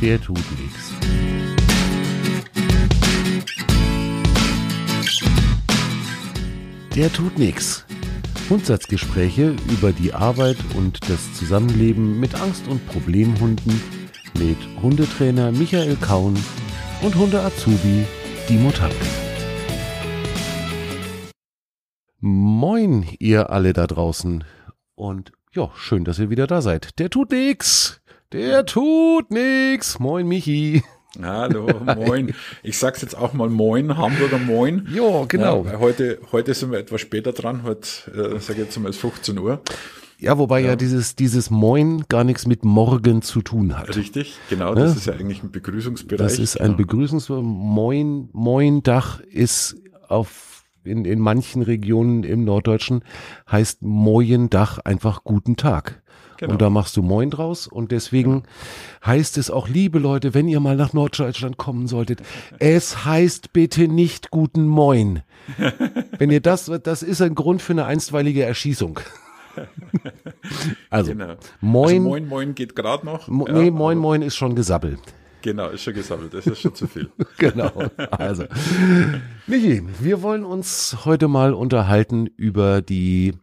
[0.00, 0.92] der tut nichts.
[6.94, 7.84] Der tut nichts.
[8.48, 13.80] Grundsatzgespräche über die Arbeit und das Zusammenleben mit Angst- und Problemhunden
[14.38, 16.36] mit Hundetrainer Michael Kaun
[17.02, 18.06] und Hunde-Azubi
[18.48, 18.94] Dimo Tanke.
[22.20, 24.44] Moin, ihr alle da draußen.
[24.94, 26.98] Und ja, schön, dass ihr wieder da seid.
[26.98, 28.00] Der tut nix.
[28.32, 30.00] Der tut nix.
[30.00, 30.82] Moin, Michi.
[31.22, 32.34] Hallo, moin.
[32.64, 34.88] Ich sag's jetzt auch mal moin, Hamburger moin.
[34.92, 35.64] Ja, genau.
[35.64, 37.62] Ja, heute, heute sind wir etwas später dran.
[37.62, 39.60] Heute, äh, sag ich jetzt mal, ist 15 Uhr.
[40.18, 43.94] Ja, wobei ja, ja dieses, dieses Moin gar nichts mit morgen zu tun hat.
[43.94, 44.74] Richtig, genau.
[44.74, 44.96] Das ja?
[44.96, 46.18] ist ja eigentlich ein Begrüßungsbereich.
[46.18, 46.78] Das ist ein genau.
[46.78, 49.76] Begrüßungs Moin, Moin Dach ist
[50.08, 53.04] auf, in, in manchen Regionen im Norddeutschen
[53.48, 56.02] heißt Moin Dach einfach guten Tag.
[56.38, 56.52] Genau.
[56.52, 57.66] Und da machst du Moin draus.
[57.66, 58.44] Und deswegen
[59.04, 62.22] heißt es auch, liebe Leute, wenn ihr mal nach Norddeutschland kommen solltet,
[62.58, 65.22] es heißt bitte nicht guten Moin.
[66.18, 69.00] wenn ihr das, das ist ein Grund für eine einstweilige Erschießung.
[70.90, 71.36] also, genau.
[71.60, 71.96] Moin.
[71.96, 73.28] Also Moin, Moin geht gerade noch.
[73.28, 75.00] Mo ja, nee, Moin, Moin ist schon gesabbelt.
[75.42, 76.34] Genau, ist schon gesammelt.
[76.34, 77.08] Das ist schon zu viel.
[77.38, 77.70] genau.
[78.10, 78.46] Also,
[79.46, 83.34] Michi, wir wollen uns heute mal unterhalten über die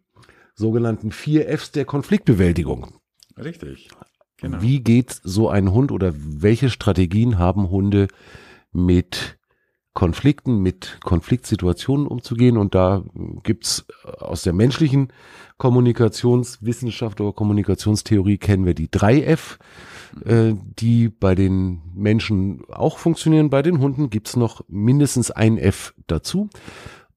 [0.56, 3.00] sogenannten vier Fs der Konfliktbewältigung.
[3.38, 3.90] Richtig.
[4.38, 4.62] Genau.
[4.62, 8.08] Wie geht so ein Hund oder welche Strategien haben Hunde
[8.72, 9.38] mit
[9.94, 12.58] Konflikten, mit Konfliktsituationen umzugehen?
[12.58, 13.04] Und da
[13.44, 15.14] gibt's aus der menschlichen
[15.58, 19.60] Kommunikationswissenschaft oder Kommunikationstheorie kennen wir die drei F,
[20.26, 23.50] äh, die bei den Menschen auch funktionieren.
[23.50, 26.50] Bei den Hunden gibt's noch mindestens ein F dazu.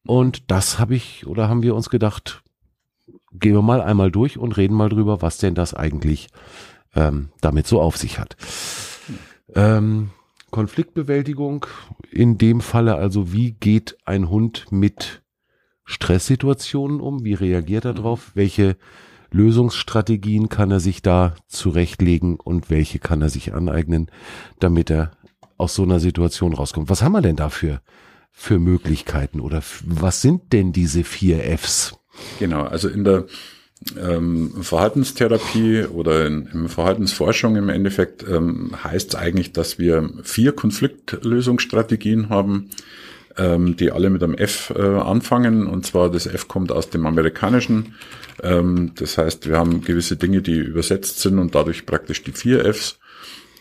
[0.07, 2.45] Und das habe ich oder haben wir uns gedacht,
[3.39, 6.29] gehen wir mal einmal durch und reden mal drüber, was denn das eigentlich
[6.95, 8.37] ähm, damit so auf sich hat.
[9.55, 10.11] Ähm,
[10.51, 11.67] Konfliktbewältigung,
[12.11, 15.23] in dem Falle also, wie geht ein Hund mit
[15.85, 17.25] Stresssituationen um?
[17.25, 18.33] Wie reagiert er darauf?
[18.35, 18.77] Welche
[19.31, 24.11] Lösungsstrategien kann er sich da zurechtlegen und welche kann er sich aneignen,
[24.59, 25.13] damit er
[25.59, 26.91] aus so einer Situation rauskommt?
[26.91, 27.81] Was haben wir denn dafür
[28.31, 31.99] für Möglichkeiten oder was sind denn diese vier Fs?
[32.39, 33.25] Genau, also in der
[34.01, 40.53] ähm, Verhaltenstherapie oder in, in Verhaltensforschung im Endeffekt ähm, heißt es eigentlich, dass wir vier
[40.53, 42.71] Konfliktlösungsstrategien haben,
[43.37, 45.67] ähm, die alle mit einem F äh, anfangen.
[45.67, 47.95] Und zwar das F kommt aus dem Amerikanischen.
[48.43, 52.65] Ähm, das heißt, wir haben gewisse Dinge, die übersetzt sind und dadurch praktisch die vier
[52.65, 52.99] Fs.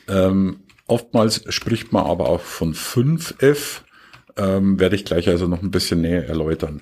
[0.08, 3.84] Ähm, oftmals spricht man aber auch von fünf F.
[4.38, 6.82] Ähm, werde ich gleich also noch ein bisschen näher erläutern.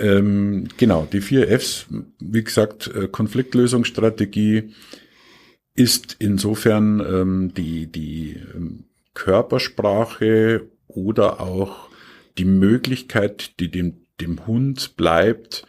[0.00, 1.86] Ähm, genau, die vier Fs,
[2.18, 4.70] wie gesagt, äh, Konfliktlösungsstrategie
[5.74, 8.84] ist insofern ähm, die, die ähm,
[9.14, 11.88] Körpersprache oder auch
[12.38, 15.66] die Möglichkeit, die dem, dem Hund bleibt,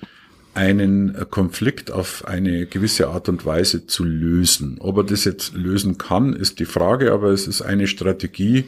[0.53, 4.77] einen Konflikt auf eine gewisse Art und Weise zu lösen.
[4.79, 8.65] Ob er das jetzt lösen kann, ist die Frage, aber es ist eine Strategie,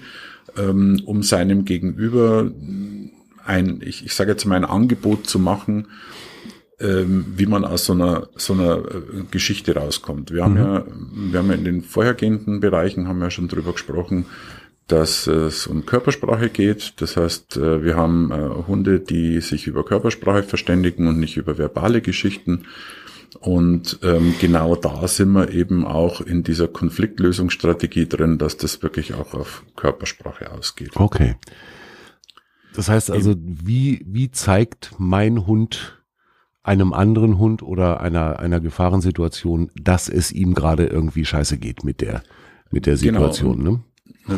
[0.58, 2.52] ähm, um seinem Gegenüber
[3.46, 5.88] ein, ich, ich sage jetzt mal ein Angebot zu machen,
[6.80, 10.32] ähm, wie man aus so einer so einer äh, Geschichte rauskommt.
[10.32, 10.60] Wir haben mhm.
[10.60, 10.86] ja,
[11.32, 14.26] wir haben ja in den vorhergehenden Bereichen haben wir ja schon drüber gesprochen,
[14.88, 17.02] dass es um Körpersprache geht.
[17.02, 21.58] Das heißt, äh, wir haben äh, Hunde, die sich über Körpersprache verständigen und nicht über
[21.58, 22.66] verbale Geschichten.
[23.40, 29.14] Und ähm, genau da sind wir eben auch in dieser Konfliktlösungsstrategie drin, dass das wirklich
[29.16, 30.92] auch auf Körpersprache ausgeht.
[30.96, 31.36] Okay.
[32.76, 36.04] Das heißt also, wie, wie zeigt mein Hund
[36.64, 42.00] einem anderen Hund oder einer, einer Gefahrensituation, dass es ihm gerade irgendwie scheiße geht mit
[42.00, 42.24] der,
[42.72, 43.20] mit der genau.
[43.20, 43.72] Situation, genau.
[43.72, 43.80] ne?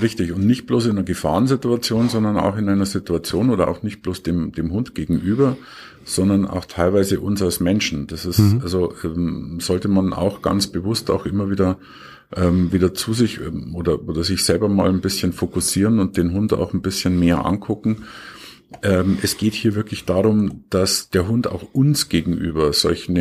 [0.01, 0.31] Richtig.
[0.31, 4.23] Und nicht bloß in einer Gefahrensituation, sondern auch in einer Situation oder auch nicht bloß
[4.23, 5.57] dem, dem Hund gegenüber,
[6.03, 8.07] sondern auch teilweise uns als Menschen.
[8.07, 8.61] Das ist, mhm.
[8.63, 11.77] also, ähm, sollte man auch ganz bewusst auch immer wieder
[12.35, 16.33] ähm, wieder zu sich ähm, oder, oder sich selber mal ein bisschen fokussieren und den
[16.33, 18.03] Hund auch ein bisschen mehr angucken.
[18.81, 23.11] Ähm, es geht hier wirklich darum, dass der Hund auch uns gegenüber solche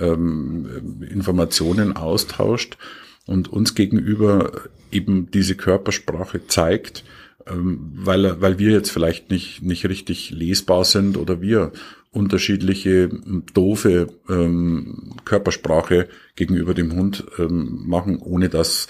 [0.00, 2.78] ähm, Informationen austauscht
[3.26, 4.52] und uns gegenüber
[4.90, 7.04] eben diese Körpersprache zeigt,
[7.46, 11.72] ähm, weil, weil wir jetzt vielleicht nicht, nicht richtig lesbar sind oder wir
[12.10, 13.08] unterschiedliche
[13.54, 18.86] doofe ähm, Körpersprache gegenüber dem Hund ähm, machen, ohne dass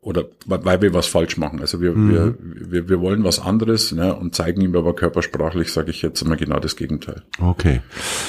[0.00, 1.60] oder weil wir was falsch machen.
[1.60, 2.10] Also wir, mhm.
[2.10, 2.38] wir,
[2.70, 6.36] wir, wir wollen was anderes ne, und zeigen ihm aber körpersprachlich, sage ich jetzt immer
[6.36, 7.22] genau das Gegenteil.
[7.40, 7.80] Okay.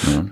[0.07, 0.25] Ja.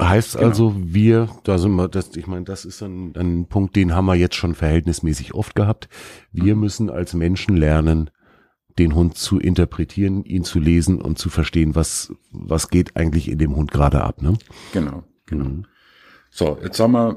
[0.00, 0.48] Heißt genau.
[0.48, 4.04] also, wir, da sind wir, das, ich meine, das ist ein, ein Punkt, den haben
[4.04, 5.88] wir jetzt schon verhältnismäßig oft gehabt.
[6.32, 6.60] Wir mhm.
[6.60, 8.10] müssen als Menschen lernen,
[8.78, 13.38] den Hund zu interpretieren, ihn zu lesen und zu verstehen, was, was geht eigentlich in
[13.38, 14.34] dem Hund gerade ab, ne?
[14.72, 15.44] Genau, genau.
[15.46, 15.64] Mhm.
[16.30, 17.16] So, jetzt haben wir,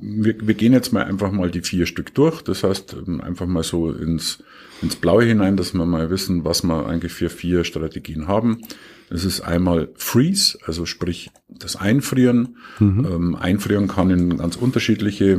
[0.00, 2.42] wir, wir gehen jetzt mal einfach mal die vier Stück durch.
[2.42, 4.42] Das heißt, ähm, einfach mal so ins,
[4.82, 8.60] ins Blaue hinein, dass wir mal wissen, was wir eigentlich für vier Strategien haben.
[9.08, 12.56] Es ist einmal Freeze, also sprich das Einfrieren.
[12.78, 13.06] Mhm.
[13.10, 15.38] Ähm, Einfrieren kann in ganz unterschiedliche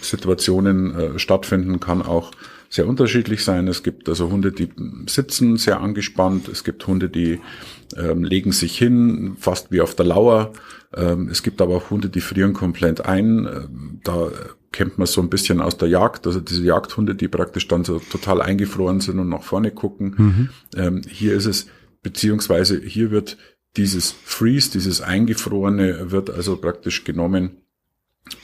[0.00, 2.32] Situationen äh, stattfinden, kann auch
[2.74, 3.68] sehr unterschiedlich sein.
[3.68, 4.68] Es gibt also Hunde, die
[5.06, 6.48] sitzen sehr angespannt.
[6.48, 7.38] Es gibt Hunde, die
[7.96, 10.52] ähm, legen sich hin, fast wie auf der Lauer.
[10.92, 13.46] Ähm, es gibt aber auch Hunde, die frieren komplett ein.
[13.46, 14.28] Ähm, da
[14.72, 18.00] kennt man so ein bisschen aus der Jagd, also diese Jagdhunde, die praktisch dann so
[18.00, 20.14] total eingefroren sind und nach vorne gucken.
[20.16, 20.48] Mhm.
[20.76, 21.68] Ähm, hier ist es,
[22.02, 23.36] beziehungsweise hier wird
[23.76, 27.52] dieses Freeze, dieses Eingefrorene, wird also praktisch genommen,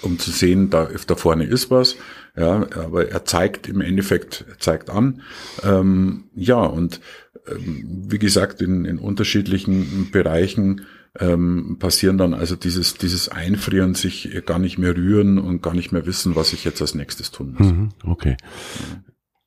[0.03, 1.97] um zu sehen, da, da vorne ist was.
[2.37, 5.23] Ja, aber er zeigt im Endeffekt, er zeigt an.
[5.65, 7.01] Ähm, ja, und
[7.49, 10.83] ähm, wie gesagt, in, in unterschiedlichen Bereichen
[11.19, 15.93] ähm, passieren dann also dieses, dieses Einfrieren, sich gar nicht mehr rühren und gar nicht
[15.93, 17.73] mehr wissen, was ich jetzt als nächstes tun muss.
[17.73, 18.37] Mhm, okay.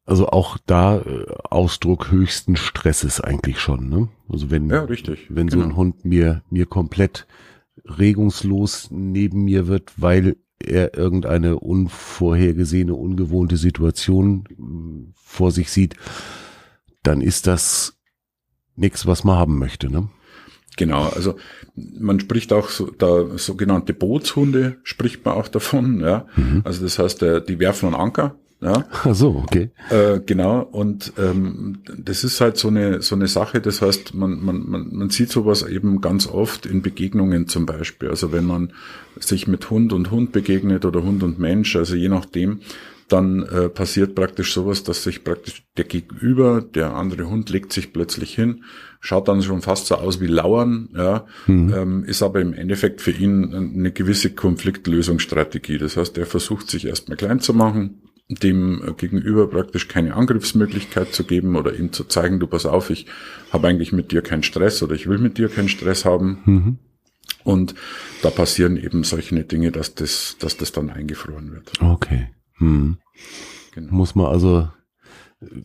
[0.05, 4.09] Also auch da äh, Ausdruck höchsten Stresses eigentlich schon, ne?
[4.27, 5.51] Also wenn, ja, richtig, wenn genau.
[5.51, 5.77] so ein genau.
[5.77, 7.25] Hund mir, mir komplett
[7.85, 15.95] regungslos neben mir wird, weil er irgendeine unvorhergesehene, ungewohnte Situation äh, vor sich sieht,
[17.03, 17.97] dann ist das
[18.75, 20.09] nichts, was man haben möchte, ne?
[20.75, 21.35] Genau, also
[21.75, 26.25] man spricht auch so, da sogenannte Bootshunde spricht man auch davon, ja.
[26.35, 26.61] Mhm.
[26.63, 28.85] Also das heißt, die werfen einen Anker, ja.
[28.91, 29.71] Ach so, okay.
[29.89, 33.61] Äh, genau, und ähm, das ist halt so eine so eine Sache.
[33.61, 38.09] Das heißt, man man man man sieht sowas eben ganz oft in Begegnungen zum Beispiel.
[38.09, 38.73] Also wenn man
[39.19, 42.61] sich mit Hund und Hund begegnet oder Hund und Mensch, also je nachdem,
[43.07, 47.93] dann äh, passiert praktisch sowas, dass sich praktisch der Gegenüber, der andere Hund legt sich
[47.93, 48.63] plötzlich hin,
[49.01, 51.73] schaut dann schon fast so aus wie Lauern, ja, mhm.
[51.75, 55.77] ähm, ist aber im Endeffekt für ihn eine gewisse Konfliktlösungsstrategie.
[55.77, 58.01] Das heißt, er versucht sich erstmal klein zu machen,
[58.35, 63.05] dem Gegenüber praktisch keine Angriffsmöglichkeit zu geben oder ihm zu zeigen, du pass auf, ich
[63.51, 66.39] habe eigentlich mit dir keinen Stress oder ich will mit dir keinen Stress haben.
[66.45, 66.77] Mhm.
[67.43, 67.75] Und
[68.21, 71.71] da passieren eben solche Dinge, dass das, dass das dann eingefroren wird.
[71.81, 72.29] Okay.
[72.57, 72.97] Hm.
[73.73, 73.93] Genau.
[73.93, 74.69] Muss man also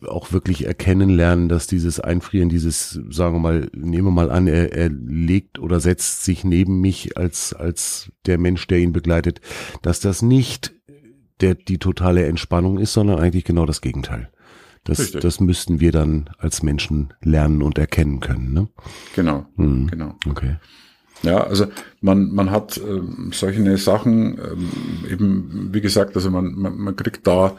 [0.05, 4.47] auch wirklich erkennen lernen, dass dieses Einfrieren, dieses, sagen wir mal, nehmen wir mal an,
[4.47, 9.39] er, er legt oder setzt sich neben mich als, als der Mensch, der ihn begleitet,
[9.81, 10.73] dass das nicht
[11.41, 14.29] der, die totale Entspannung ist, sondern eigentlich genau das Gegenteil.
[14.85, 18.53] Das, das müssten wir dann als Menschen lernen und erkennen können.
[18.53, 18.69] Ne?
[19.15, 19.87] Genau, hm.
[19.87, 20.15] genau.
[20.27, 20.55] Okay.
[21.21, 21.67] Ja, also
[22.01, 23.01] man, man hat äh,
[23.31, 24.69] solche Sachen, ähm,
[25.09, 27.57] eben, wie gesagt, also man, man, man kriegt da,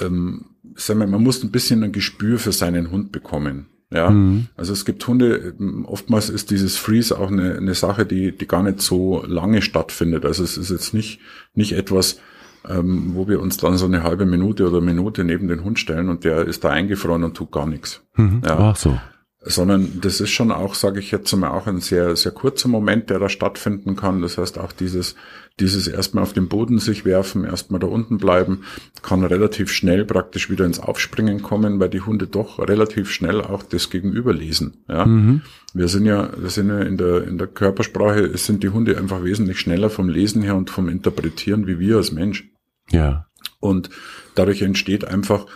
[0.00, 0.44] ähm,
[0.76, 3.68] sagen wir, man muss ein bisschen ein Gespür für seinen Hund bekommen.
[3.90, 4.48] Ja, mhm.
[4.54, 8.46] also es gibt Hunde, ähm, oftmals ist dieses Freeze auch eine, eine Sache, die, die
[8.46, 10.26] gar nicht so lange stattfindet.
[10.26, 11.20] Also es ist jetzt nicht,
[11.54, 12.20] nicht etwas,
[12.68, 16.08] ähm, wo wir uns dann so eine halbe Minute oder Minute neben den Hund stellen
[16.08, 18.02] und der ist da eingefroren und tut gar nichts.
[18.16, 18.42] Mhm.
[18.44, 18.58] Ja.
[18.58, 18.98] Ach so
[19.40, 23.08] sondern das ist schon auch, sage ich jetzt mal, auch ein sehr, sehr kurzer Moment,
[23.08, 24.20] der da stattfinden kann.
[24.20, 25.14] Das heißt auch dieses,
[25.60, 28.64] dieses erstmal auf den Boden sich werfen, erstmal da unten bleiben,
[29.00, 33.62] kann relativ schnell praktisch wieder ins Aufspringen kommen, weil die Hunde doch relativ schnell auch
[33.62, 34.78] das Gegenüber lesen.
[34.88, 35.42] Ja, mhm.
[35.72, 39.22] wir sind ja, wir sind ja in der, in der Körpersprache, sind die Hunde einfach
[39.22, 42.50] wesentlich schneller vom Lesen her und vom Interpretieren wie wir als Mensch.
[42.90, 43.26] Ja.
[43.60, 43.90] Und
[44.34, 45.46] dadurch entsteht einfach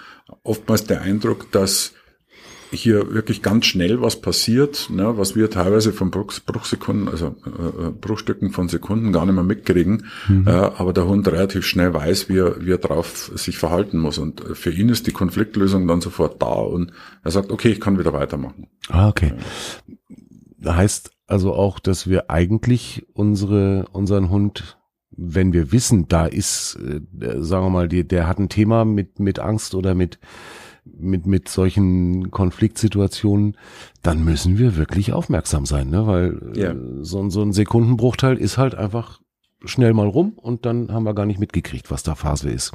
[0.43, 1.93] oftmals der Eindruck, dass
[2.75, 7.91] hier wirklich ganz schnell was passiert, ne, was wir teilweise von Bruch, Bruchsekunden, also äh,
[7.91, 10.47] Bruchstücken von Sekunden gar nicht mehr mitkriegen, mhm.
[10.47, 14.19] äh, aber der Hund relativ schnell weiß, wie er, wie er drauf sich verhalten muss.
[14.19, 17.99] Und für ihn ist die Konfliktlösung dann sofort da und er sagt, okay, ich kann
[17.99, 18.69] wieder weitermachen.
[18.89, 19.35] Ah, okay.
[20.59, 20.77] Ja.
[20.77, 24.79] Heißt also auch, dass wir eigentlich unsere, unseren Hund
[25.17, 27.01] wenn wir wissen, da ist, äh,
[27.43, 30.19] sagen wir mal, die, der hat ein Thema mit, mit Angst oder mit,
[30.85, 33.57] mit, mit solchen Konfliktsituationen,
[34.03, 36.07] dann müssen wir wirklich aufmerksam sein, ne?
[36.07, 36.73] weil ja.
[36.73, 39.22] äh, so, so ein Sekundenbruchteil ist halt einfach
[39.65, 42.73] schnell mal rum und dann haben wir gar nicht mitgekriegt, was da Phase ist.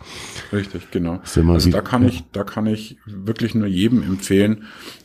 [0.52, 1.22] Richtig, genau.
[1.24, 4.64] Also da kann ich, da kann ich wirklich nur jedem empfehlen,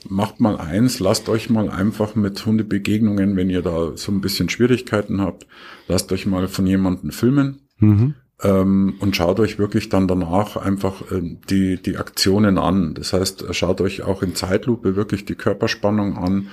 [0.09, 4.49] macht mal eins, lasst euch mal einfach mit Hundebegegnungen, wenn ihr da so ein bisschen
[4.49, 5.47] Schwierigkeiten habt,
[5.89, 7.61] lasst euch mal von jemandem filmen.
[7.79, 12.95] Mhm ähm, und schaut euch wirklich dann danach einfach ähm, die, die Aktionen an.
[12.95, 16.49] Das heißt, schaut euch auch in Zeitlupe wirklich die Körperspannung an.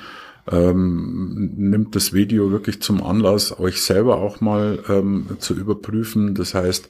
[0.51, 6.34] Ähm, nimmt das Video wirklich zum Anlass, euch selber auch mal ähm, zu überprüfen.
[6.34, 6.89] Das heißt,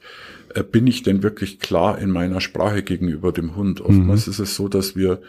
[0.54, 3.80] äh, bin ich denn wirklich klar in meiner Sprache gegenüber dem Hund?
[3.80, 4.30] Oftmals mhm.
[4.32, 5.20] ist es so, dass wir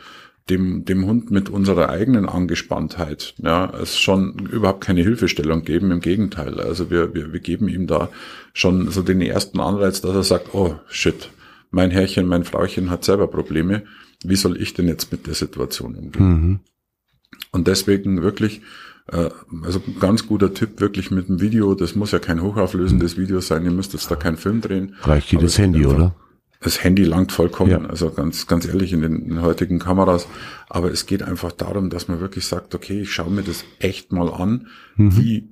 [0.49, 5.91] dem, dem Hund mit unserer eigenen Angespanntheit, ja, es schon überhaupt keine Hilfestellung geben.
[5.91, 6.59] Im Gegenteil.
[6.59, 8.09] Also wir, wir, wir geben ihm da
[8.53, 11.29] schon so den ersten Anreiz, dass er sagt, oh shit,
[11.69, 13.83] mein Herrchen, mein Frauchen hat selber Probleme.
[14.23, 16.25] Wie soll ich denn jetzt mit der Situation umgehen?
[16.25, 16.59] Mhm.
[17.51, 18.61] Und deswegen wirklich,
[19.11, 19.29] äh,
[19.63, 23.65] also ganz guter Tipp, wirklich mit dem Video, das muss ja kein hochauflösendes Video sein,
[23.65, 24.95] ihr müsst jetzt da keinen Film drehen.
[25.01, 26.15] Reicht jedes Handy, oder?
[26.61, 27.79] Das Handy langt vollkommen, ja.
[27.85, 30.27] also ganz, ganz ehrlich in den, in den, heutigen Kameras.
[30.69, 34.11] Aber es geht einfach darum, dass man wirklich sagt, okay, ich schaue mir das echt
[34.11, 35.17] mal an, mhm.
[35.17, 35.49] wie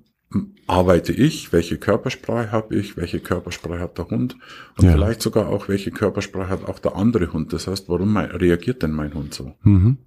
[0.68, 4.38] arbeite ich, welche Körpersprache habe ich, welche Körpersprache hat der Hund
[4.78, 4.92] und ja.
[4.92, 7.52] vielleicht sogar auch, welche Körpersprache hat auch der andere Hund.
[7.54, 9.56] Das heißt, warum reagiert denn mein Hund so?
[9.64, 9.98] Mhm.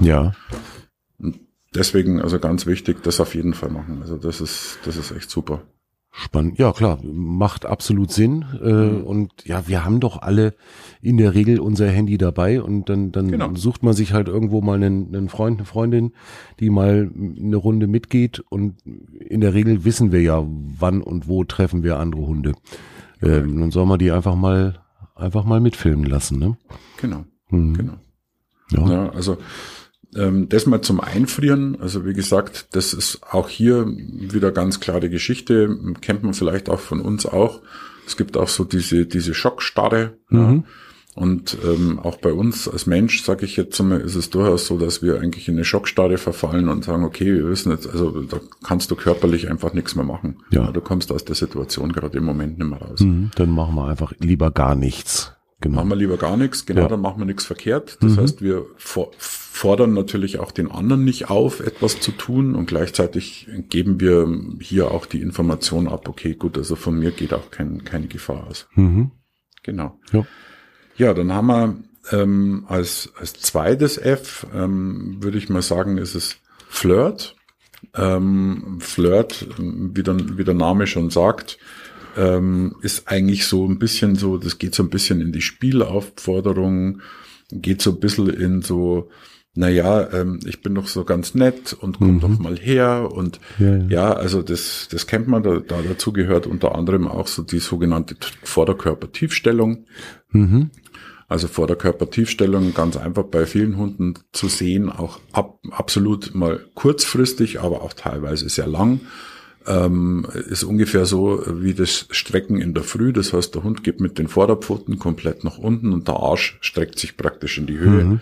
[0.00, 0.20] Ja.
[0.20, 0.34] Und
[1.74, 3.98] deswegen, also ganz wichtig, das auf jeden Fall machen.
[4.02, 5.62] Also das ist, das ist echt super.
[6.14, 8.44] Spannend, ja klar, macht absolut Sinn.
[8.62, 9.04] Äh, mhm.
[9.04, 10.54] Und ja, wir haben doch alle
[11.00, 13.54] in der Regel unser Handy dabei und dann, dann genau.
[13.54, 16.12] sucht man sich halt irgendwo mal einen, einen Freund, eine Freundin,
[16.60, 18.40] die mal eine Runde mitgeht.
[18.50, 22.52] Und in der Regel wissen wir ja, wann und wo treffen wir andere Hunde.
[23.22, 24.80] Ähm, dann soll man die einfach mal,
[25.14, 26.58] einfach mal mitfilmen lassen, ne?
[26.98, 27.72] Genau, mhm.
[27.74, 27.94] genau.
[28.72, 28.90] Ja.
[28.90, 29.38] ja, also
[30.16, 31.80] ähm, das mal zum Einfrieren.
[31.80, 35.76] Also wie gesagt, das ist auch hier wieder ganz klare Geschichte.
[36.00, 37.60] Kennt man vielleicht auch von uns auch.
[38.06, 40.14] Es gibt auch so diese, diese Schockstarre.
[40.28, 40.38] Mhm.
[40.38, 40.62] Ja.
[41.14, 44.78] Und ähm, auch bei uns als Mensch, sage ich jetzt mal, ist es durchaus so,
[44.78, 48.40] dass wir eigentlich in eine Schockstarre verfallen und sagen, okay, wir wissen jetzt, also da
[48.64, 50.36] kannst du körperlich einfach nichts mehr machen.
[50.50, 50.70] Ja.
[50.70, 53.00] Du kommst aus der Situation gerade im Moment nicht mehr raus.
[53.00, 55.32] Mhm, dann machen wir einfach lieber gar nichts.
[55.62, 55.76] Genau.
[55.76, 56.88] Machen wir lieber gar nichts, genau, ja.
[56.88, 57.96] dann machen wir nichts verkehrt.
[58.00, 58.20] Das mhm.
[58.20, 64.00] heißt, wir fordern natürlich auch den anderen nicht auf, etwas zu tun und gleichzeitig geben
[64.00, 64.28] wir
[64.60, 68.48] hier auch die Information ab, okay, gut, also von mir geht auch kein, keine Gefahr
[68.48, 68.66] aus.
[68.74, 69.12] Mhm.
[69.62, 70.00] Genau.
[70.12, 70.26] Ja.
[70.96, 71.76] ja, dann haben wir
[72.10, 76.38] ähm, als, als zweites F, ähm, würde ich mal sagen, ist es
[76.68, 77.36] Flirt.
[77.94, 81.58] Ähm, Flirt, wie der, wie der Name schon sagt,
[82.16, 87.00] ähm, ist eigentlich so ein bisschen so, das geht so ein bisschen in die Spielaufforderung,
[87.50, 89.10] geht so ein bisschen in so,
[89.54, 92.20] naja, ähm, ich bin doch so ganz nett und komm mhm.
[92.20, 93.84] doch mal her und ja, ja.
[93.88, 97.58] ja, also das, das kennt man, da, da dazu gehört unter anderem auch so die
[97.58, 99.84] sogenannte Vorderkörpertiefstellung.
[100.30, 100.70] Mhm.
[101.28, 107.82] Also Vorderkörpertiefstellung ganz einfach bei vielen Hunden zu sehen, auch ab, absolut mal kurzfristig, aber
[107.82, 109.00] auch teilweise sehr lang
[109.66, 113.12] ähm, ist ungefähr so wie das Strecken in der Früh.
[113.12, 116.98] Das heißt, der Hund geht mit den Vorderpfoten komplett nach unten und der Arsch streckt
[116.98, 118.04] sich praktisch in die Höhe.
[118.04, 118.20] Mhm.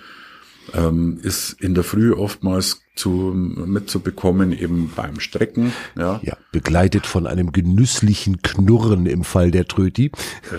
[0.72, 5.72] Ähm, ist in der Früh oftmals zu, mitzubekommen eben beim Strecken.
[5.96, 6.20] Ja.
[6.22, 10.12] ja, begleitet von einem genüsslichen Knurren im Fall der Tröti.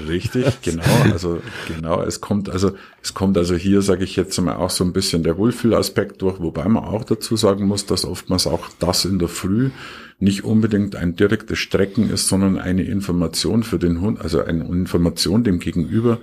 [0.07, 0.83] Richtig, genau.
[1.11, 2.71] Also genau, es kommt also
[3.03, 6.39] es kommt also hier, sage ich jetzt mal, auch so ein bisschen der Wohlfühlaspekt durch,
[6.39, 9.69] wobei man auch dazu sagen muss, dass oftmals auch das in der Früh
[10.21, 15.43] nicht unbedingt ein direktes Strecken ist, sondern eine Information für den Hund, also eine Information
[15.43, 16.19] dem Gegenüber,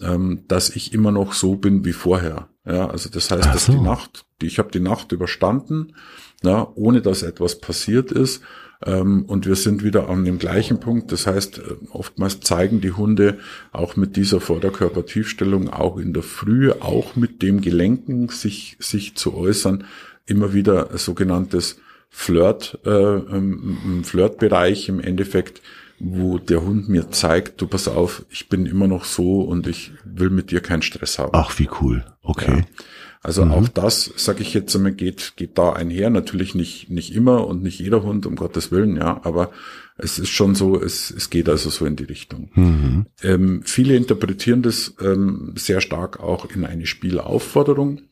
[0.00, 2.48] ähm, dass ich immer noch so bin wie vorher.
[2.64, 3.50] Ja, also das heißt, so.
[3.50, 5.94] dass die Nacht, die, ich habe die Nacht überstanden,
[6.42, 8.42] ja, ohne dass etwas passiert ist.
[8.84, 11.12] Ähm, und wir sind wieder an dem gleichen Punkt.
[11.12, 13.38] Das heißt, äh, oftmals zeigen die Hunde
[13.72, 19.34] auch mit dieser Vorderkörpertiefstellung auch in der Früh, auch mit dem Gelenken sich, sich zu
[19.34, 19.84] äußern,
[20.26, 21.78] immer wieder sogenanntes
[22.08, 25.60] Flirt, äh, im Flirtbereich im Endeffekt,
[25.98, 29.92] wo der Hund mir zeigt, du pass auf, ich bin immer noch so und ich
[30.04, 31.32] will mit dir keinen Stress haben.
[31.32, 32.04] Ach, wie cool.
[32.22, 32.58] Okay.
[32.58, 32.84] Ja.
[33.22, 33.50] Also mhm.
[33.50, 36.10] auch das, sage ich jetzt einmal, geht, geht da einher.
[36.10, 39.50] Natürlich nicht, nicht immer und nicht jeder Hund, um Gottes Willen, ja, aber
[39.98, 42.50] es ist schon so, es, es geht also so in die Richtung.
[42.54, 43.06] Mhm.
[43.22, 48.02] Ähm, viele interpretieren das ähm, sehr stark auch in eine Spielaufforderung.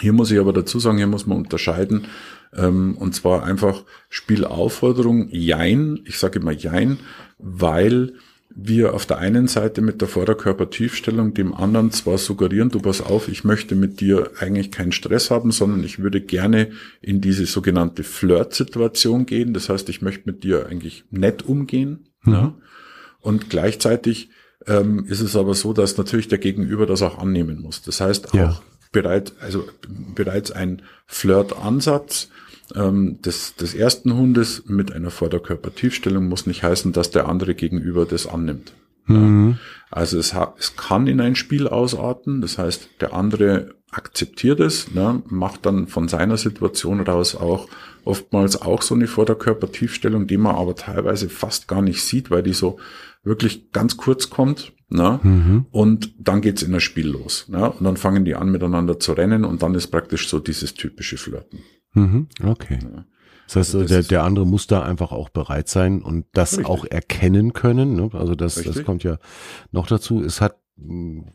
[0.00, 2.06] Hier muss ich aber dazu sagen, hier muss man unterscheiden,
[2.56, 6.98] ähm, und zwar einfach Spielaufforderung, Jein, ich sage immer Jein,
[7.38, 8.14] weil
[8.54, 13.28] wir auf der einen Seite mit der Vorderkörpertiefstellung dem anderen zwar suggerieren, du pass auf,
[13.28, 18.04] ich möchte mit dir eigentlich keinen Stress haben, sondern ich würde gerne in diese sogenannte
[18.04, 19.54] Flirt-Situation gehen.
[19.54, 22.08] Das heißt, ich möchte mit dir eigentlich nett umgehen.
[22.24, 22.32] Mhm.
[22.32, 22.54] Ja?
[23.20, 24.28] Und gleichzeitig
[24.66, 27.82] ähm, ist es aber so, dass natürlich der Gegenüber das auch annehmen muss.
[27.82, 28.60] Das heißt auch ja.
[28.90, 29.64] bereits, also
[30.14, 32.28] bereits ein Flirt-Ansatz
[32.74, 38.06] ähm, des, des ersten Hundes mit einer Vorderkörpertiefstellung muss nicht heißen, dass der andere gegenüber
[38.06, 38.72] das annimmt.
[39.06, 39.58] Mhm.
[39.90, 45.22] Also es, es kann in ein Spiel ausarten, das heißt, der andere akzeptiert es, ne,
[45.26, 47.68] macht dann von seiner Situation raus auch
[48.04, 52.54] oftmals auch so eine Vorderkörpertiefstellung, die man aber teilweise fast gar nicht sieht, weil die
[52.54, 52.78] so
[53.22, 54.72] wirklich ganz kurz kommt.
[54.88, 55.20] Ne?
[55.22, 55.66] Mhm.
[55.70, 57.46] Und dann geht's in das Spiel los.
[57.48, 57.70] Ne?
[57.70, 61.16] Und dann fangen die an miteinander zu rennen und dann ist praktisch so dieses typische
[61.16, 61.60] Flirten.
[61.92, 62.28] Mhm.
[62.42, 62.78] Okay.
[62.82, 63.04] Ja.
[63.46, 66.66] Das heißt, also der, der andere muss da einfach auch bereit sein und das richtig.
[66.66, 67.96] auch erkennen können.
[67.96, 68.10] Ne?
[68.12, 69.18] Also das, das kommt ja
[69.72, 70.22] noch dazu.
[70.22, 70.56] Es hat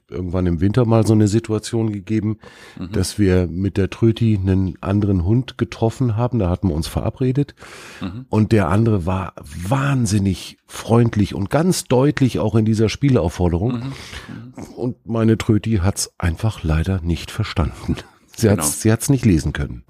[0.09, 2.39] irgendwann im Winter mal so eine Situation gegeben,
[2.77, 2.91] mhm.
[2.91, 6.39] dass wir mit der Tröti einen anderen Hund getroffen haben.
[6.39, 7.55] Da hatten wir uns verabredet.
[8.01, 8.25] Mhm.
[8.29, 13.73] Und der andere war wahnsinnig freundlich und ganz deutlich auch in dieser Spielaufforderung.
[13.73, 13.83] Mhm.
[13.83, 14.63] mhm.
[14.75, 17.97] Und meine Tröti hat's einfach leider nicht verstanden.
[18.37, 18.63] Sie genau.
[18.63, 19.83] sie hat's nicht lesen können.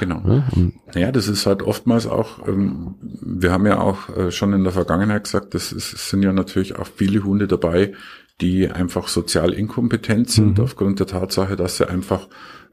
[0.00, 0.20] Genau.
[0.26, 0.44] Ja,
[0.92, 4.72] naja, das ist halt oftmals auch, ähm, wir haben ja auch äh, schon in der
[4.72, 7.92] Vergangenheit gesagt, das ist, es sind ja natürlich auch viele Hunde dabei,
[8.40, 10.64] die einfach sozial inkompetent sind, mhm.
[10.64, 12.26] aufgrund der Tatsache, dass sie einfach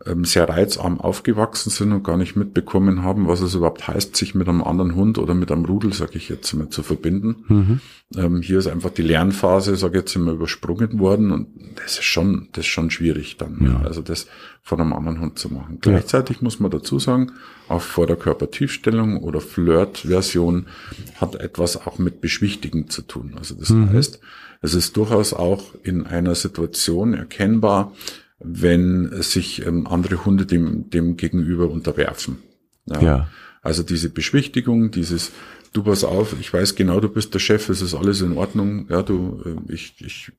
[0.06, 4.34] ähm, sehr reizarm aufgewachsen sind und gar nicht mitbekommen haben, was es überhaupt heißt, sich
[4.34, 7.44] mit einem anderen Hund oder mit einem Rudel, sage ich jetzt mal, zu verbinden.
[7.48, 7.80] Mhm.
[8.16, 12.06] Ähm, hier ist einfach die Lernphase, sage ich jetzt immer, übersprungen worden und das ist
[12.06, 13.82] schon, das ist schon schwierig dann, ja.
[13.86, 14.28] also das
[14.62, 15.80] von einem anderen Hund zu machen.
[15.84, 15.92] Ja.
[15.92, 17.34] Gleichzeitig muss man dazu sagen,
[17.68, 20.68] auch Vorderkörpertiefstellung oder Flirt-Version
[21.20, 23.36] hat etwas auch mit Beschwichtigen zu tun.
[23.38, 23.92] Also das mhm.
[23.92, 24.20] heißt,
[24.62, 27.94] es ist durchaus auch in einer Situation erkennbar,
[28.40, 32.38] wenn sich ähm, andere Hunde dem, dem gegenüber unterwerfen.
[32.86, 33.02] Ja.
[33.02, 33.28] ja.
[33.62, 35.32] Also diese Beschwichtigung, dieses
[35.74, 38.88] du pass auf, ich weiß genau, du bist der Chef, es ist alles in Ordnung,
[38.90, 40.32] ja, du, äh, ich, ich,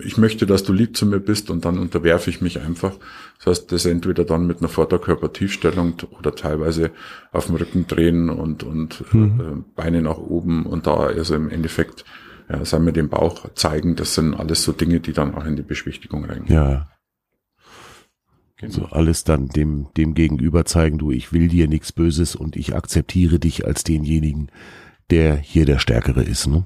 [0.00, 2.96] ich möchte, dass du lieb zu mir bist und dann unterwerfe ich mich einfach.
[3.38, 6.90] Das heißt, das entweder dann mit einer Vorderkörpertiefstellung oder teilweise
[7.32, 9.40] auf dem Rücken drehen und, und mhm.
[9.40, 12.04] äh, Beine nach oben und da also im Endeffekt
[12.48, 15.56] ja, sagen wir den Bauch zeigen, das sind alles so Dinge, die dann auch in
[15.56, 16.54] die Beschwichtigung reingehen.
[16.54, 16.88] Ja.
[18.58, 18.72] Genau.
[18.72, 22.74] So alles dann dem, dem Gegenüber zeigen, du, ich will dir nichts Böses und ich
[22.74, 24.50] akzeptiere dich als denjenigen,
[25.10, 26.64] der hier der Stärkere ist, ne?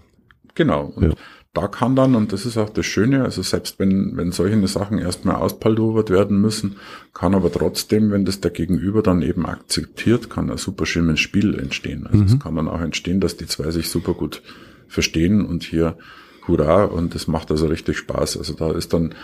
[0.54, 0.92] Genau.
[0.94, 1.14] Und ja.
[1.52, 4.98] da kann dann, und das ist auch das Schöne, also selbst wenn, wenn solche Sachen
[4.98, 6.76] erstmal auspaldowert werden müssen,
[7.12, 11.59] kann aber trotzdem, wenn das der Gegenüber dann eben akzeptiert, kann ein super schönes Spiel
[11.59, 12.07] entstehen.
[12.07, 12.26] Also mhm.
[12.26, 14.42] es kann dann auch entstehen, dass die zwei sich super gut
[14.87, 15.96] verstehen und hier
[16.46, 18.37] Hurra und das macht also richtig Spaß.
[18.37, 19.14] Also da ist dann,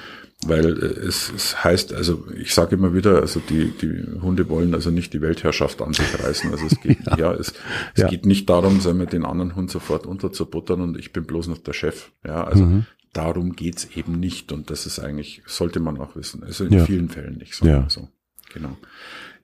[0.49, 4.91] weil es, es heißt, also ich sage immer wieder, also die, die Hunde wollen also
[4.91, 6.51] nicht die Weltherrschaft an sich reißen.
[6.51, 7.19] Also es geht, ja.
[7.19, 7.55] ja, es,
[7.95, 8.09] es ja.
[8.09, 11.59] geht nicht darum, sagen wir, den anderen Hund sofort unterzubuttern und ich bin bloß noch
[11.59, 12.11] der Chef.
[12.25, 12.87] Ja, also mhm.
[13.13, 16.43] darum geht's eben nicht und das ist eigentlich, sollte man auch wissen.
[16.43, 16.85] Also in ja.
[16.85, 17.67] vielen Fällen nicht, so.
[17.67, 17.87] ja.
[17.89, 18.09] so.
[18.53, 18.77] Genau.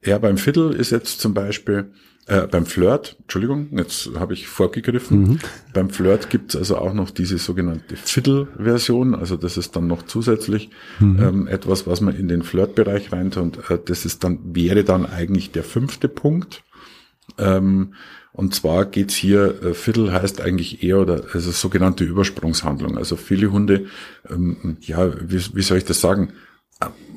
[0.04, 1.92] Ja, beim Viertel ist jetzt zum Beispiel,
[2.26, 5.20] äh, beim Flirt, Entschuldigung, jetzt habe ich vorgegriffen.
[5.20, 5.38] Mhm.
[5.74, 9.14] Beim Flirt gibt es also auch noch diese sogenannte Fiddle-Version.
[9.16, 11.22] Also das ist dann noch zusätzlich mhm.
[11.22, 13.42] ähm, etwas, was man in den Flirt-Bereich reintut.
[13.42, 16.62] Und äh, das ist dann, wäre dann eigentlich der fünfte Punkt.
[17.38, 17.94] Ähm,
[18.32, 22.98] und zwar geht's hier, äh, Fiddle heißt eigentlich eher oder also sogenannte Übersprungshandlung.
[22.98, 23.86] Also viele Hunde,
[24.30, 26.32] ähm, ja, wie, wie soll ich das sagen?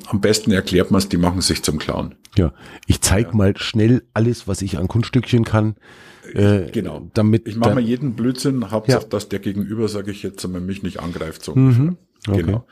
[0.08, 2.16] am besten erklärt man es, die machen sich zum Clown.
[2.38, 2.54] Ja,
[2.88, 3.34] ich zeig ja.
[3.34, 5.76] mal schnell alles, was ich an Kunststückchen kann.
[6.34, 7.10] Äh, genau.
[7.14, 9.10] Damit ich mache mal jeden Blödsinn, Hauptsache, ja.
[9.10, 11.44] dass der Gegenüber, sage ich jetzt, mich nicht angreift.
[11.44, 11.98] So mhm.
[12.28, 12.44] okay.
[12.44, 12.68] Genau.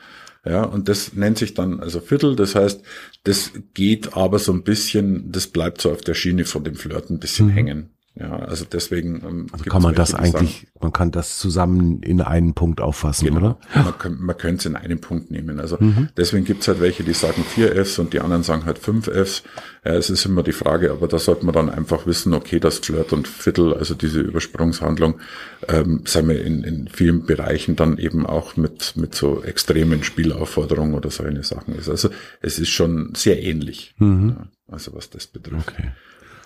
[0.46, 2.36] Ja, und das nennt sich dann also Viertel.
[2.36, 2.82] Das heißt,
[3.22, 7.16] das geht aber so ein bisschen, das bleibt so auf der Schiene von dem Flirten
[7.16, 7.52] ein bisschen mhm.
[7.52, 7.93] hängen.
[8.16, 9.22] Ja, also deswegen.
[9.24, 13.26] Ähm, also kann man das eigentlich, sagen, man kann das zusammen in einen Punkt auffassen,
[13.26, 13.38] genau.
[13.38, 13.58] oder?
[13.74, 15.58] Man, kann, man könnte es in einen Punkt nehmen.
[15.58, 16.10] Also mhm.
[16.16, 19.42] deswegen gibt's halt welche, die sagen vier Fs und die anderen sagen halt fünf Fs.
[19.84, 22.78] Ja, es ist immer die Frage, aber da sollte man dann einfach wissen, okay, das
[22.78, 25.18] Flirt und Viertel, also diese Übersprungshandlung,
[25.66, 30.94] ähm, sagen wir in, in vielen Bereichen dann eben auch mit, mit so extremen Spielaufforderungen
[30.94, 31.88] oder solche Sachen ist.
[31.88, 33.96] Also es ist schon sehr ähnlich.
[33.98, 34.36] Mhm.
[34.38, 35.68] Ja, also was das betrifft.
[35.68, 35.90] Okay.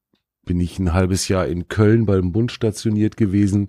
[0.45, 3.69] Bin ich ein halbes Jahr in Köln beim Bund stationiert gewesen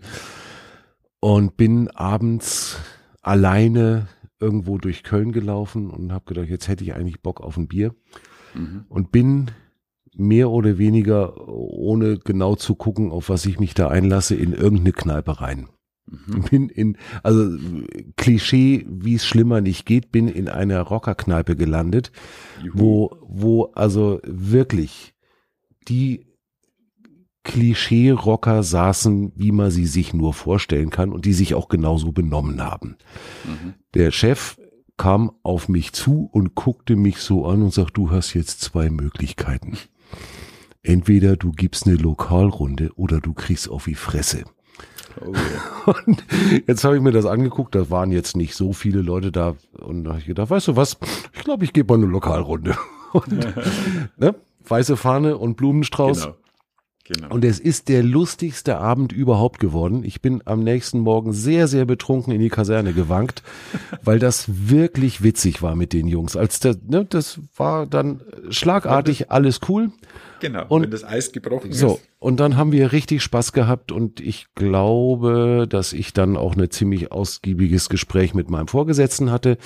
[1.22, 2.78] und bin abends
[3.22, 4.08] alleine
[4.40, 7.96] irgendwo durch Köln gelaufen und habe gedacht, jetzt hätte ich eigentlich Bock auf ein Bier
[8.56, 8.86] mhm.
[8.90, 9.52] und bin
[10.14, 14.92] mehr oder weniger, ohne genau zu gucken, auf was ich mich da einlasse, in irgendeine
[14.92, 15.70] Kneipe rein.
[16.08, 16.42] Mhm.
[16.50, 17.56] Bin in, also
[18.18, 22.12] Klischee, wie es schlimmer nicht geht, bin in einer Rockerkneipe gelandet,
[22.64, 22.80] Juhu.
[22.80, 25.14] wo, wo also wirklich
[25.88, 26.31] die
[27.44, 32.62] Klischee-Rocker saßen, wie man sie sich nur vorstellen kann und die sich auch genauso benommen
[32.62, 32.98] haben.
[33.46, 33.74] Mhm.
[33.94, 34.58] Der Chef
[34.98, 38.90] kam auf mich zu und guckte mich so an und sagt, du hast jetzt zwei
[38.90, 39.78] Möglichkeiten.
[40.84, 44.44] Entweder du gibst eine Lokalrunde oder du kriegst auf die Fresse.
[45.20, 45.96] Oh yeah.
[46.06, 46.24] Und
[46.68, 50.06] jetzt habe ich mir das angeguckt, da waren jetzt nicht so viele Leute da und
[50.06, 50.98] da habe ich gedacht, weißt du was,
[51.34, 52.78] ich glaube, ich gebe mal eine Lokalrunde.
[53.12, 53.28] Und,
[54.18, 54.36] ne?
[54.68, 56.22] Weiße Fahne und Blumenstrauß.
[56.22, 56.36] Genau.
[57.04, 57.34] Genau.
[57.34, 60.04] Und es ist der lustigste Abend überhaupt geworden.
[60.04, 63.44] Ich bin am nächsten Morgen sehr, sehr betrunken in die Kaserne gewankt,
[64.04, 66.36] weil das wirklich witzig war mit den Jungs.
[66.36, 69.92] Als der, ne, das war dann schlagartig alles cool.
[70.42, 72.02] Genau, und wenn das Eis gebrochen so, ist.
[72.18, 76.70] Und dann haben wir richtig Spaß gehabt und ich glaube, dass ich dann auch ein
[76.72, 79.58] ziemlich ausgiebiges Gespräch mit meinem Vorgesetzten hatte,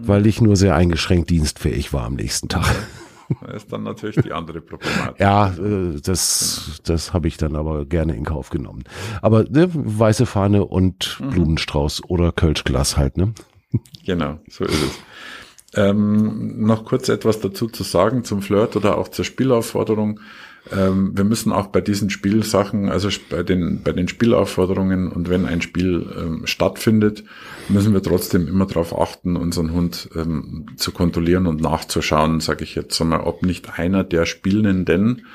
[0.00, 0.08] mhm.
[0.08, 2.66] weil ich nur sehr eingeschränkt dienstfähig war am nächsten Tag.
[3.40, 5.18] Das ist dann natürlich die andere Problematik.
[5.20, 8.84] ja, äh, das, das habe ich dann aber gerne in Kauf genommen.
[9.22, 11.30] Aber ne, weiße Fahne und mhm.
[11.30, 13.32] Blumenstrauß oder Kölschglas halt, ne?
[14.04, 14.98] Genau, so ist es.
[15.74, 20.20] Ähm, noch kurz etwas dazu zu sagen zum Flirt oder auch zur Spielaufforderung.
[20.72, 25.46] Ähm, wir müssen auch bei diesen Spielsachen, also bei den, bei den Spielaufforderungen und wenn
[25.46, 27.24] ein Spiel ähm, stattfindet,
[27.68, 32.74] müssen wir trotzdem immer darauf achten, unseren Hund ähm, zu kontrollieren und nachzuschauen, sage ich
[32.74, 35.26] jetzt einmal, ob nicht einer der Spielenden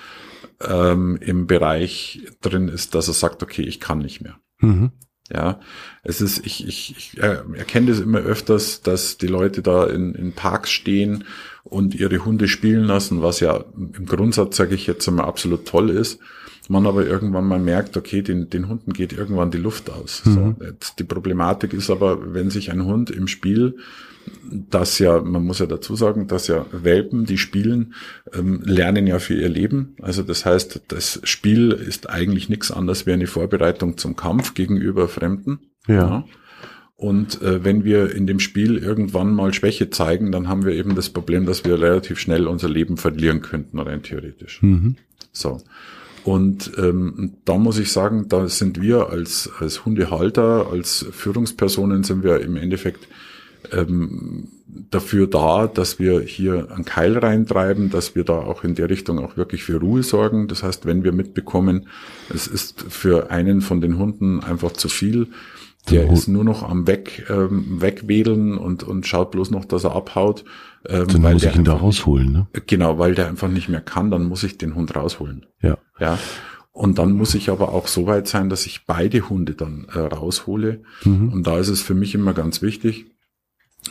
[0.62, 4.38] ähm, im Bereich drin ist, dass er sagt, okay, ich kann nicht mehr.
[4.60, 4.91] Mhm.
[5.34, 5.60] Ja,
[6.04, 10.34] es ist, ich, ich, ich erkenne das immer öfters, dass die Leute da in, in
[10.34, 11.24] Parks stehen
[11.63, 15.89] und ihre Hunde spielen lassen, was ja im Grundsatz, sage ich jetzt einmal, absolut toll
[15.89, 16.20] ist.
[16.69, 20.21] Man aber irgendwann mal merkt, okay, den, den Hunden geht irgendwann die Luft aus.
[20.26, 20.34] Mhm.
[20.34, 20.56] So,
[21.00, 23.76] die Problematik ist aber, wenn sich ein Hund im Spiel
[24.43, 27.93] dass ja, man muss ja dazu sagen, dass ja Welpen, die spielen,
[28.34, 29.95] ähm, lernen ja für ihr Leben.
[30.02, 35.08] Also das heißt, das Spiel ist eigentlich nichts anderes wie eine Vorbereitung zum Kampf gegenüber
[35.08, 35.60] Fremden.
[35.88, 35.95] Ja.
[35.95, 36.26] ja.
[36.95, 40.95] Und äh, wenn wir in dem Spiel irgendwann mal Schwäche zeigen, dann haben wir eben
[40.95, 44.62] das Problem, dass wir relativ schnell unser Leben verlieren könnten, rein theoretisch.
[44.62, 44.97] Mhm.
[45.32, 45.62] So.
[46.24, 52.24] Und ähm, da muss ich sagen, da sind wir als, als Hundehalter, als Führungspersonen sind
[52.24, 53.08] wir im Endeffekt
[53.72, 54.48] ähm,
[54.90, 59.20] dafür da, dass wir hier einen Keil reintreiben, dass wir da auch in der Richtung
[59.20, 60.48] auch wirklich für Ruhe sorgen.
[60.48, 61.88] Das heißt, wenn wir mitbekommen,
[62.34, 65.28] es ist für einen von den Hunden einfach zu viel,
[65.89, 69.96] der ist nur noch am Weg, ähm, Wegwedeln und, und schaut bloß noch, dass er
[69.96, 70.46] abhaut.
[70.88, 72.48] Ähm, dann weil muss ich ihn da rausholen, ne?
[72.67, 75.46] Genau, weil der einfach nicht mehr kann, dann muss ich den Hund rausholen.
[75.62, 75.78] Ja.
[76.00, 76.20] Ja.
[76.72, 80.00] Und dann muss ich aber auch so weit sein, dass ich beide Hunde dann äh,
[80.00, 80.84] raushole.
[81.04, 81.34] Mhm.
[81.34, 83.08] Und da ist es für mich immer ganz wichtig,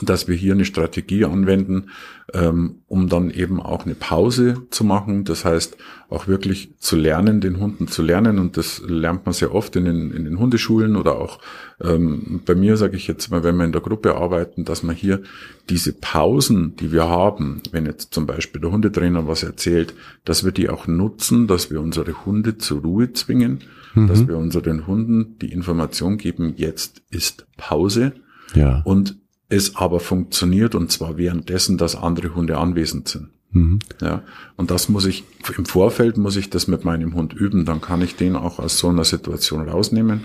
[0.01, 1.91] dass wir hier eine Strategie anwenden,
[2.35, 5.25] ähm, um dann eben auch eine Pause zu machen.
[5.25, 5.77] Das heißt,
[6.09, 8.39] auch wirklich zu lernen, den Hunden zu lernen.
[8.39, 11.39] Und das lernt man sehr oft in den, in den Hundeschulen oder auch
[11.81, 14.95] ähm, bei mir, sage ich jetzt mal, wenn wir in der Gruppe arbeiten, dass man
[14.95, 15.23] hier
[15.69, 20.53] diese Pausen, die wir haben, wenn jetzt zum Beispiel der Hundetrainer was erzählt, dass wir
[20.53, 23.61] die auch nutzen, dass wir unsere Hunde zur Ruhe zwingen,
[23.95, 24.09] mhm.
[24.09, 28.13] dass wir unseren Hunden die Information geben, jetzt ist Pause.
[28.55, 28.83] Ja.
[28.85, 29.17] Und
[29.51, 33.29] es aber funktioniert und zwar währenddessen, dass andere Hunde anwesend sind.
[33.51, 33.81] Mhm.
[34.01, 34.23] Ja,
[34.57, 35.25] und das muss ich
[35.57, 37.65] im Vorfeld muss ich das mit meinem Hund üben.
[37.65, 40.23] Dann kann ich den auch aus so einer Situation rausnehmen,